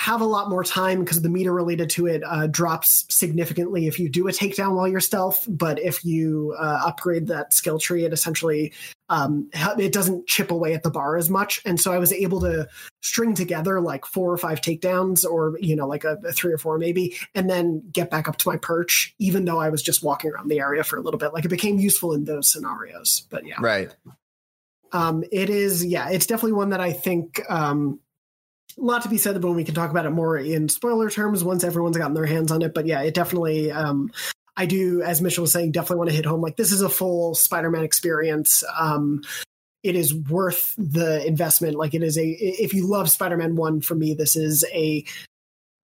[0.00, 3.98] have a lot more time because the meter related to it uh, drops significantly if
[3.98, 5.44] you do a takedown while you're stealth.
[5.46, 8.72] But if you uh, upgrade that skill tree, it essentially
[9.10, 11.60] um, it doesn't chip away at the bar as much.
[11.66, 12.66] And so I was able to
[13.02, 16.58] string together like four or five takedowns, or you know, like a, a three or
[16.58, 20.02] four maybe, and then get back up to my perch, even though I was just
[20.02, 21.34] walking around the area for a little bit.
[21.34, 23.26] Like it became useful in those scenarios.
[23.28, 23.94] But yeah, right.
[24.92, 28.00] Um, it is, yeah, it's definitely one that I think um,
[28.80, 31.44] a lot to be said but we can talk about it more in spoiler terms
[31.44, 32.74] once everyone's gotten their hands on it.
[32.74, 33.70] But yeah, it definitely.
[33.70, 34.10] Um,
[34.56, 36.40] I do, as Mitchell was saying, definitely want to hit home.
[36.40, 38.62] Like this is a full Spider-Man experience.
[38.78, 39.22] Um,
[39.82, 41.76] it is worth the investment.
[41.76, 42.26] Like it is a.
[42.26, 45.04] If you love Spider-Man one, for me, this is a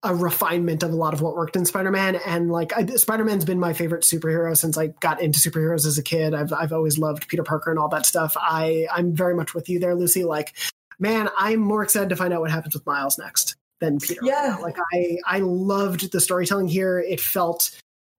[0.03, 2.17] a refinement of a lot of what worked in Spider-Man.
[2.27, 6.03] And like I, Spider-Man's been my favorite superhero since I got into superheroes as a
[6.03, 6.35] kid.
[6.35, 8.37] I've I've always loved Peter Parker and all that stuff.
[8.39, 10.25] I I'm very much with you there, Lucy.
[10.25, 10.55] Like
[10.99, 14.21] man, I'm more excited to find out what happens with Miles next than Peter.
[14.23, 14.57] Yeah.
[14.61, 16.99] Like I I loved the storytelling here.
[16.99, 17.71] It felt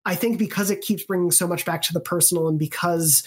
[0.06, 3.24] I think because it keeps bringing so much back to the personal and because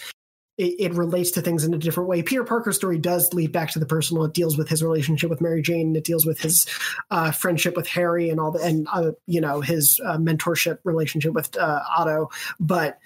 [0.57, 2.21] it, it, relates to things in a different way.
[2.21, 4.25] Peter Parker's story does lead back to the personal.
[4.25, 5.95] It deals with his relationship with Mary Jane.
[5.95, 6.67] It deals with his
[7.09, 11.33] uh, friendship with Harry and all the, and uh, you know his uh, mentorship relationship
[11.33, 12.29] with uh, Otto.
[12.59, 12.99] But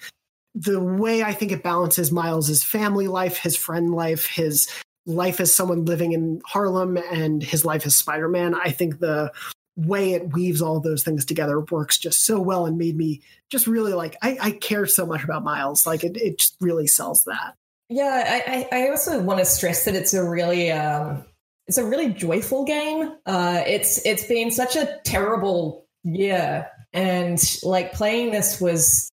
[0.54, 4.68] the way I think it balances Miles's family life, his friend life, his
[5.06, 9.32] life as someone living in Harlem and his life as Spider Man, I think the
[9.76, 13.20] way it weaves all those things together works just so well and made me
[13.50, 15.86] just really like I, I care so much about Miles.
[15.86, 17.54] Like it, it just really sells that.
[17.88, 21.24] Yeah, I, I also want to stress that it's a really um,
[21.68, 23.12] it's a really joyful game.
[23.24, 29.08] Uh, it's it's been such a terrible year, and like playing this was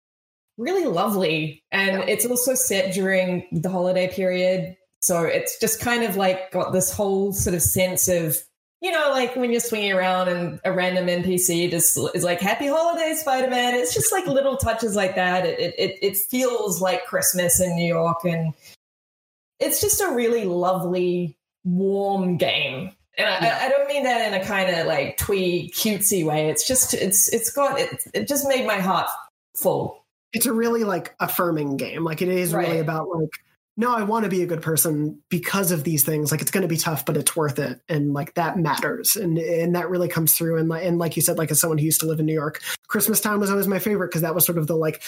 [0.56, 1.64] really lovely.
[1.72, 2.04] And yeah.
[2.06, 6.92] it's also set during the holiday period, so it's just kind of like got this
[6.92, 8.38] whole sort of sense of,
[8.82, 12.66] you know, like when you're swinging around and a random NPC just is like, Happy
[12.66, 13.74] Holidays, Spider Man.
[13.74, 15.46] It's just like little touches like that.
[15.46, 18.24] It, it, it feels like Christmas in New York.
[18.24, 18.54] And
[19.58, 22.92] it's just a really lovely, warm game.
[23.18, 26.48] And I, I, don't mean that in a kind of like twee cutesy way.
[26.48, 29.08] It's just it's it's got it, it just made my heart
[29.54, 30.04] full.
[30.32, 32.04] It's a really like affirming game.
[32.04, 32.66] Like it is right.
[32.66, 33.30] really about like
[33.76, 36.30] no, I want to be a good person because of these things.
[36.30, 39.38] Like it's going to be tough, but it's worth it, and like that matters, and
[39.38, 40.58] and that really comes through.
[40.58, 42.34] And like and like you said, like as someone who used to live in New
[42.34, 45.02] York, Christmas time was always my favorite because that was sort of the like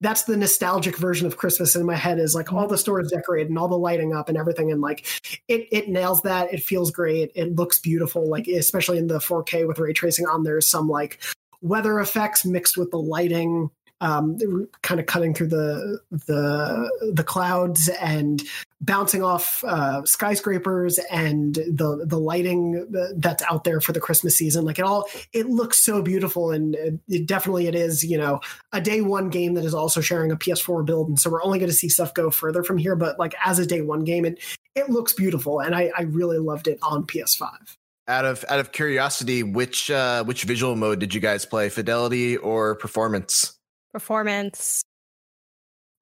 [0.00, 3.50] that's the nostalgic version of Christmas in my head is like all the stores decorated
[3.50, 4.72] and all the lighting up and everything.
[4.72, 5.06] And like
[5.46, 6.52] it, it nails that.
[6.54, 7.32] It feels great.
[7.34, 8.28] It looks beautiful.
[8.28, 11.20] Like, especially in the 4K with ray tracing on, there's some like
[11.60, 13.70] weather effects mixed with the lighting
[14.00, 18.42] um, kind of cutting through the the the clouds and
[18.80, 22.86] bouncing off uh, skyscrapers and the the lighting
[23.16, 24.64] that's out there for the Christmas season.
[24.64, 26.76] Like it all, it looks so beautiful, and
[27.08, 28.02] it, definitely it is.
[28.02, 28.40] You know,
[28.72, 31.58] a day one game that is also sharing a PS4 build, and so we're only
[31.58, 32.96] going to see stuff go further from here.
[32.96, 34.38] But like as a day one game, it
[34.74, 37.76] it looks beautiful, and I, I really loved it on PS5
[38.08, 42.36] out of out of curiosity which uh which visual mode did you guys play fidelity
[42.36, 43.59] or performance
[43.92, 44.82] performance?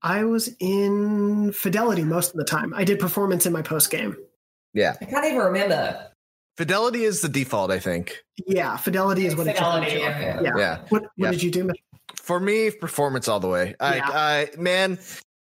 [0.02, 2.72] I was in Fidelity most of the time.
[2.74, 4.16] I did performance in my post game.
[4.74, 4.94] Yeah.
[5.00, 6.10] I can't even remember.
[6.56, 8.24] Fidelity is the default, I think.
[8.46, 10.40] Yeah, Fidelity is what Fidelity, it yeah, yeah.
[10.42, 10.52] yeah.
[10.56, 10.78] yeah.
[10.88, 11.30] What, what yeah.
[11.30, 11.70] did you do?
[12.16, 13.76] For me, performance all the way.
[13.78, 14.98] I, I man,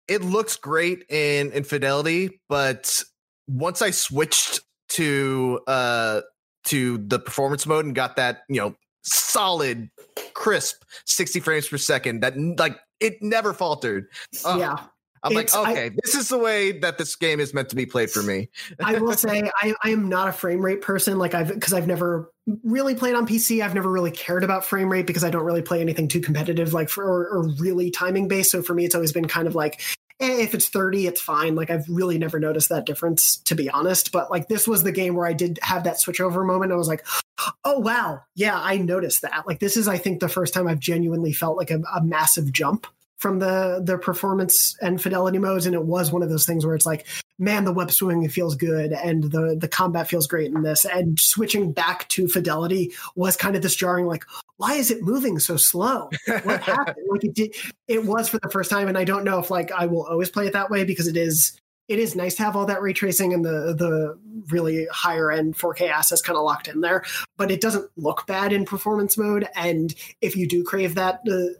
[0.07, 3.01] it looks great in in Fidelity, but
[3.47, 4.59] once I switched
[4.89, 6.21] to uh
[6.65, 9.89] to the performance mode and got that, you know, solid,
[10.33, 14.07] crisp 60 frames per second that like it never faltered.
[14.43, 14.77] Uh, yeah.
[15.23, 17.75] I'm it's, like, okay, I, this is the way that this game is meant to
[17.75, 18.47] be played for me.
[18.79, 21.17] I will say, I, I am not a frame rate person.
[21.17, 22.31] Like I've because I've never
[22.63, 23.63] really played on PC.
[23.63, 26.73] I've never really cared about frame rate because I don't really play anything too competitive,
[26.73, 28.51] like for or, or really timing based.
[28.51, 29.81] So for me, it's always been kind of like
[30.21, 31.55] Eh, if it's 30 it's fine.
[31.55, 34.11] Like i've really never noticed that difference to be honest.
[34.11, 36.71] But like this was the game where i did have that switch over moment.
[36.71, 37.05] I was like
[37.63, 38.21] oh wow.
[38.33, 39.45] Yeah i noticed that.
[39.45, 42.51] Like this is i think the first time i've genuinely felt like a, a massive
[42.51, 42.87] jump
[43.17, 45.65] from the the performance and fidelity modes.
[45.65, 47.05] And it was one of those things where it's like
[47.37, 51.19] man the web swinging feels good and the the combat feels great in this and
[51.19, 54.23] switching back to fidelity was kind of this jarring like
[54.57, 56.09] why is it moving so slow
[56.43, 57.53] what happened like it did
[57.87, 60.29] it was for the first time and i don't know if like i will always
[60.29, 62.93] play it that way because it is it is nice to have all that ray
[62.93, 64.17] tracing and the the
[64.51, 67.03] really higher end 4K assets kind of locked in there,
[67.37, 69.47] but it doesn't look bad in performance mode.
[69.55, 71.59] And if you do crave that uh,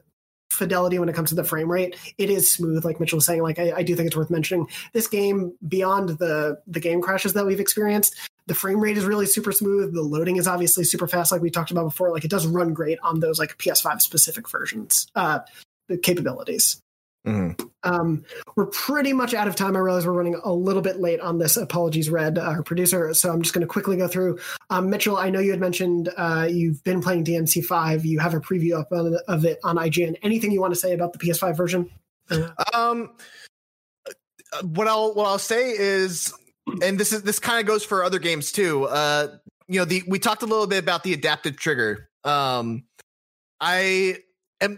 [0.56, 2.86] fidelity when it comes to the frame rate, it is smooth.
[2.86, 4.68] Like Mitchell was saying, like I, I do think it's worth mentioning.
[4.94, 8.16] This game, beyond the the game crashes that we've experienced,
[8.48, 9.94] the frame rate is really super smooth.
[9.94, 12.12] The loading is obviously super fast, like we talked about before.
[12.12, 15.40] Like it does run great on those like PS5 specific versions, uh,
[15.88, 16.82] the capabilities.
[17.26, 17.66] Mm-hmm.
[17.84, 18.24] Um,
[18.56, 19.76] we're pretty much out of time.
[19.76, 21.58] I realize we're running a little bit late on this.
[21.58, 23.14] Apologies, Red, our producer.
[23.14, 24.40] So I'm just going to quickly go through.
[24.70, 28.04] Um, Mitchell, I know you had mentioned uh, you've been playing DMC5.
[28.04, 30.18] You have a preview up on, of it on IGN.
[30.24, 31.90] Anything you want to say about the PS5 version?
[32.74, 33.12] Um,
[34.64, 36.34] what I'll what I'll say is,
[36.82, 38.86] and this is this kind of goes for other games too.
[38.86, 39.38] Uh,
[39.68, 42.10] you know, the we talked a little bit about the adaptive trigger.
[42.24, 42.84] Um,
[43.60, 44.18] I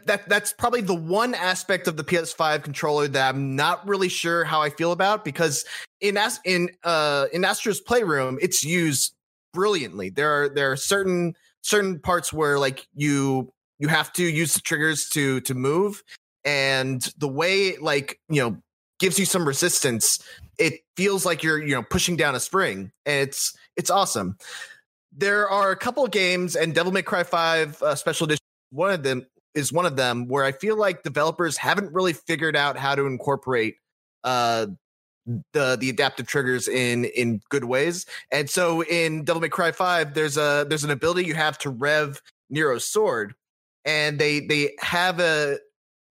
[0.05, 4.43] that that's probably the one aspect of the PS5 controller that I'm not really sure
[4.43, 5.65] how I feel about because
[6.01, 9.13] in as in uh in Astro's Playroom it's used
[9.53, 10.09] brilliantly.
[10.09, 14.61] There are there are certain certain parts where like you you have to use the
[14.61, 16.03] triggers to to move.
[16.45, 18.57] And the way like you know
[18.99, 20.19] gives you some resistance
[20.57, 22.91] it feels like you're you know pushing down a spring.
[23.05, 24.37] And it's it's awesome.
[25.15, 29.03] There are a couple games and devil may cry 5 uh, special edition one of
[29.03, 29.25] them
[29.57, 33.07] is one of them where I feel like developers haven't really figured out how to
[33.07, 33.77] incorporate
[34.23, 34.67] uh,
[35.53, 38.05] the the adaptive triggers in in good ways.
[38.31, 41.69] And so in Devil May Cry 5 there's a there's an ability you have to
[41.69, 43.33] rev Nero's sword
[43.83, 45.57] and they they have a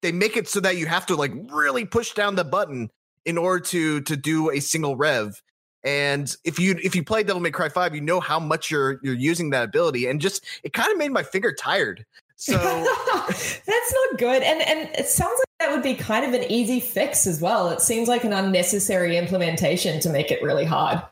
[0.02, 2.90] they make it so that you have to like really push down the button
[3.26, 5.42] in order to to do a single rev.
[5.84, 9.00] And if you if you play Devil May Cry 5, you know how much you're
[9.04, 12.06] you're using that ability and just it kind of made my finger tired
[12.42, 12.54] so
[13.28, 14.42] that's not good.
[14.42, 17.70] And and it sounds like that would be kind of an easy fix as well.
[17.70, 21.04] It seems like an unnecessary implementation to make it really hard.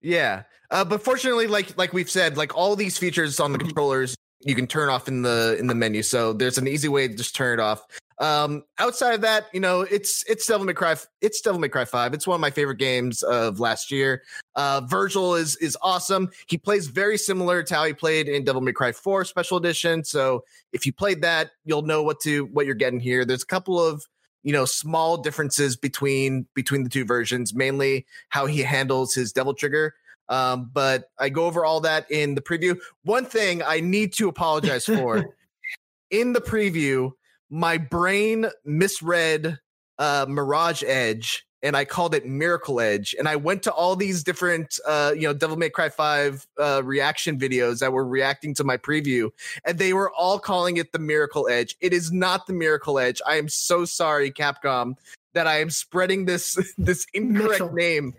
[0.00, 0.44] Yeah.
[0.70, 4.14] Uh, but fortunately, like like we've said, like all these features on the controllers
[4.44, 6.02] you can turn off in the in the menu.
[6.02, 7.84] So there's an easy way to just turn it off.
[8.18, 10.96] Um, outside of that, you know, it's it's Devil May Cry.
[11.20, 12.14] It's Devil May Cry Five.
[12.14, 14.22] It's one of my favorite games of last year.
[14.54, 16.30] Uh, Vergil is is awesome.
[16.46, 20.02] He plays very similar to how he played in Devil May Cry Four Special Edition.
[20.02, 23.24] So if you played that, you'll know what to what you're getting here.
[23.24, 24.02] There's a couple of
[24.42, 29.52] you know small differences between between the two versions, mainly how he handles his Devil
[29.52, 29.94] Trigger.
[30.28, 32.78] Um, but I go over all that in the preview.
[33.04, 35.34] One thing I need to apologize for
[36.10, 37.12] in the preview
[37.50, 39.58] my brain misread
[39.98, 43.12] uh, Mirage Edge and I called it Miracle Edge.
[43.18, 46.82] And I went to all these different, uh, you know, Devil May Cry 5 uh,
[46.84, 49.30] reaction videos that were reacting to my preview,
[49.64, 51.76] and they were all calling it the Miracle Edge.
[51.80, 53.20] It is not the Miracle Edge.
[53.26, 54.94] I am so sorry, Capcom.
[55.34, 58.14] That I am spreading this this incorrect Mitchell, name.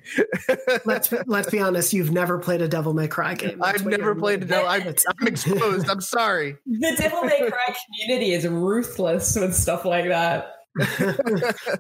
[0.86, 1.92] let's let's be honest.
[1.92, 3.58] You've never played a Devil May Cry game.
[3.58, 4.70] That's I've never played a Devil.
[4.70, 5.90] I'm, I'm exposed.
[5.90, 6.58] I'm sorry.
[6.68, 10.57] The Devil May Cry community is ruthless with stuff like that.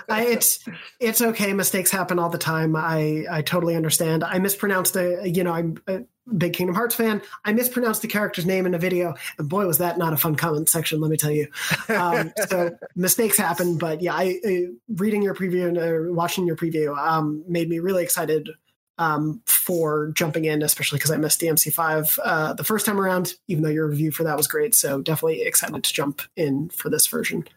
[0.10, 0.60] I, it's
[1.00, 1.54] it's okay.
[1.54, 2.76] Mistakes happen all the time.
[2.76, 4.24] I I totally understand.
[4.24, 6.02] I mispronounced a you know I'm a
[6.36, 7.22] big Kingdom Hearts fan.
[7.46, 10.36] I mispronounced the character's name in a video, and boy was that not a fun
[10.36, 11.00] comment section.
[11.00, 11.48] Let me tell you.
[11.90, 16.56] Um, so mistakes happen, but yeah, I, I reading your preview and uh, watching your
[16.56, 18.50] preview um, made me really excited
[18.98, 23.64] um, for jumping in, especially because I missed DMC5 uh, the first time around, even
[23.64, 24.74] though your review for that was great.
[24.74, 27.48] So definitely excited to jump in for this version.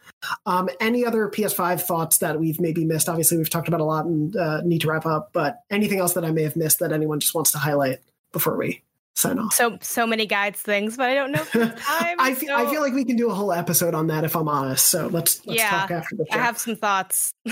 [0.44, 3.08] Um, any other PS5 thoughts that we've maybe missed?
[3.08, 6.12] Obviously, we've talked about a lot and uh, need to wrap up, but anything else
[6.12, 8.00] that I may have missed that anyone just wants to highlight
[8.32, 8.82] before we
[9.16, 9.54] sign off?
[9.54, 11.44] So, so many guides things, but I don't know.
[11.88, 12.56] I, feel, so...
[12.56, 14.88] I feel like we can do a whole episode on that if I'm honest.
[14.88, 16.38] So let's, let's yeah, talk after the show.
[16.38, 17.32] I have some thoughts.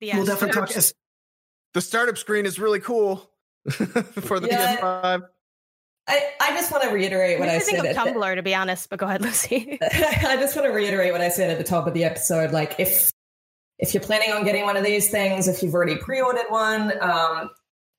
[0.00, 0.70] yeah, we'll definitely talk.
[1.74, 3.30] The startup screen is really cool
[3.70, 4.76] for the yeah.
[4.76, 5.22] PS5.
[6.08, 7.74] I, I just want to reiterate what I, said.
[7.74, 7.94] I said.
[7.94, 9.78] Think of Tumblr, the, to be honest, but go ahead, Lucy.
[9.82, 12.50] I just want to reiterate what I said at the top of the episode.
[12.50, 13.12] Like, if
[13.78, 17.50] if you're planning on getting one of these things, if you've already pre-ordered one, um,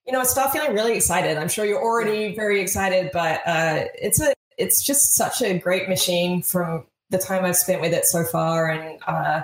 [0.05, 1.37] you know, start feeling really excited.
[1.37, 5.87] I'm sure you're already very excited, but uh, it's a it's just such a great
[5.87, 9.43] machine from the time I've spent with it so far, and uh,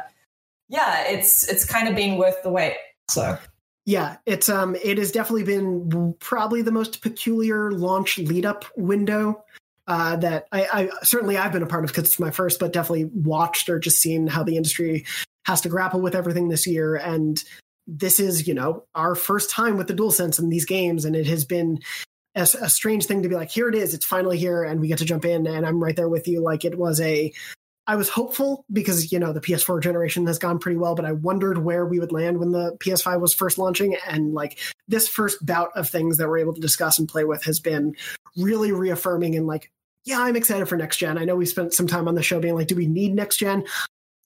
[0.68, 2.76] yeah, it's it's kind of been worth the wait.
[3.10, 3.38] So
[3.90, 9.44] yeah, it's um it has definitely been probably the most peculiar launch lead up window
[9.88, 12.72] uh, that I, I certainly I've been a part of because it's my first, but
[12.72, 15.07] definitely watched or just seen how the industry
[15.48, 16.98] has to grapple with everything this year.
[16.98, 17.44] And
[17.88, 21.26] this is, you know, our first time with the DualSense in these games, and it
[21.26, 21.80] has been
[22.36, 24.88] a, a strange thing to be like, here it is, it's finally here, and we
[24.88, 26.44] get to jump in, and I'm right there with you.
[26.44, 27.34] Like it was a
[27.90, 31.14] I was hopeful because you know the PS4 generation has gone pretty well, but I
[31.14, 35.44] wondered where we would land when the PS5 was first launching, and like this first
[35.44, 37.95] bout of things that we're able to discuss and play with has been
[38.38, 39.72] really reaffirming and like
[40.06, 41.18] yeah, I'm excited for next gen.
[41.18, 43.38] I know we spent some time on the show being like, do we need next
[43.38, 43.66] gen?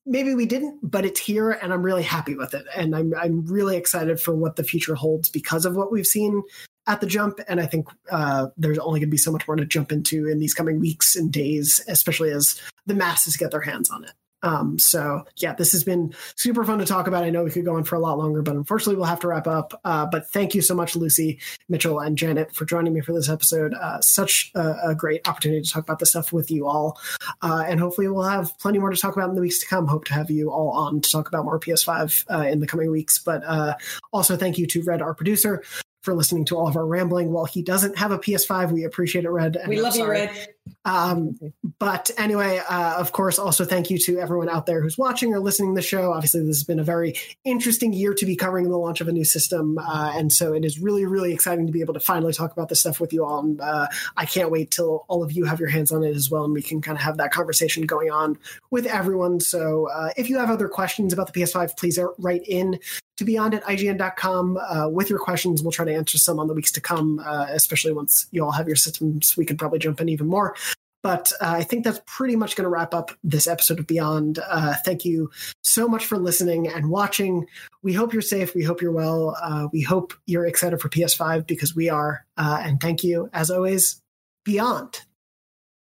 [0.05, 3.45] Maybe we didn't, but it's here, and I'm really happy with it, and I'm I'm
[3.45, 6.43] really excited for what the future holds because of what we've seen
[6.87, 7.39] at the jump.
[7.47, 10.27] And I think uh, there's only going to be so much more to jump into
[10.27, 14.11] in these coming weeks and days, especially as the masses get their hands on it.
[14.43, 17.23] Um, so yeah, this has been super fun to talk about.
[17.23, 19.29] I know we could go on for a lot longer, but unfortunately we'll have to
[19.29, 19.79] wrap up.
[19.85, 21.39] Uh, but thank you so much, Lucy,
[21.69, 23.73] Mitchell, and Janet for joining me for this episode.
[23.73, 26.99] Uh, such a, a, great opportunity to talk about this stuff with you all.
[27.41, 29.87] Uh, and hopefully we'll have plenty more to talk about in the weeks to come.
[29.87, 32.91] Hope to have you all on to talk about more PS5 uh, in the coming
[32.91, 33.19] weeks.
[33.19, 33.75] But uh,
[34.11, 35.63] also thank you to Red, our producer,
[36.03, 37.31] for listening to all of our rambling.
[37.31, 39.57] While he doesn't have a PS5, we appreciate it, Red.
[39.67, 40.49] We love you, Red.
[40.85, 41.37] Um,
[41.79, 45.39] but anyway, uh, of course, also thank you to everyone out there who's watching or
[45.39, 46.11] listening to the show.
[46.11, 47.15] Obviously, this has been a very
[47.45, 49.77] interesting year to be covering the launch of a new system.
[49.77, 52.67] Uh, and so it is really, really exciting to be able to finally talk about
[52.67, 53.39] this stuff with you all.
[53.39, 56.29] And uh, I can't wait till all of you have your hands on it as
[56.29, 56.43] well.
[56.43, 58.37] And we can kind of have that conversation going on
[58.69, 59.39] with everyone.
[59.39, 62.79] So uh, if you have other questions about the PS5, please write in
[63.17, 65.61] to beyond at ign.com uh, with your questions.
[65.61, 68.51] We'll try to answer some on the weeks to come, uh, especially once you all
[68.51, 69.37] have your systems.
[69.37, 70.55] We could probably jump in even more.
[71.03, 74.39] But uh, I think that's pretty much going to wrap up this episode of Beyond.
[74.47, 75.29] Uh, thank you
[75.61, 77.45] so much for listening and watching.
[77.81, 78.55] We hope you're safe.
[78.55, 79.37] We hope you're well.
[79.41, 82.25] Uh, we hope you're excited for PS5 because we are.
[82.37, 83.99] Uh, and thank you, as always,
[84.45, 85.01] Beyond.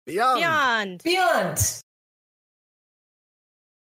[0.07, 0.39] Beyond.
[0.39, 1.03] Beyond.
[1.03, 1.81] Beyond.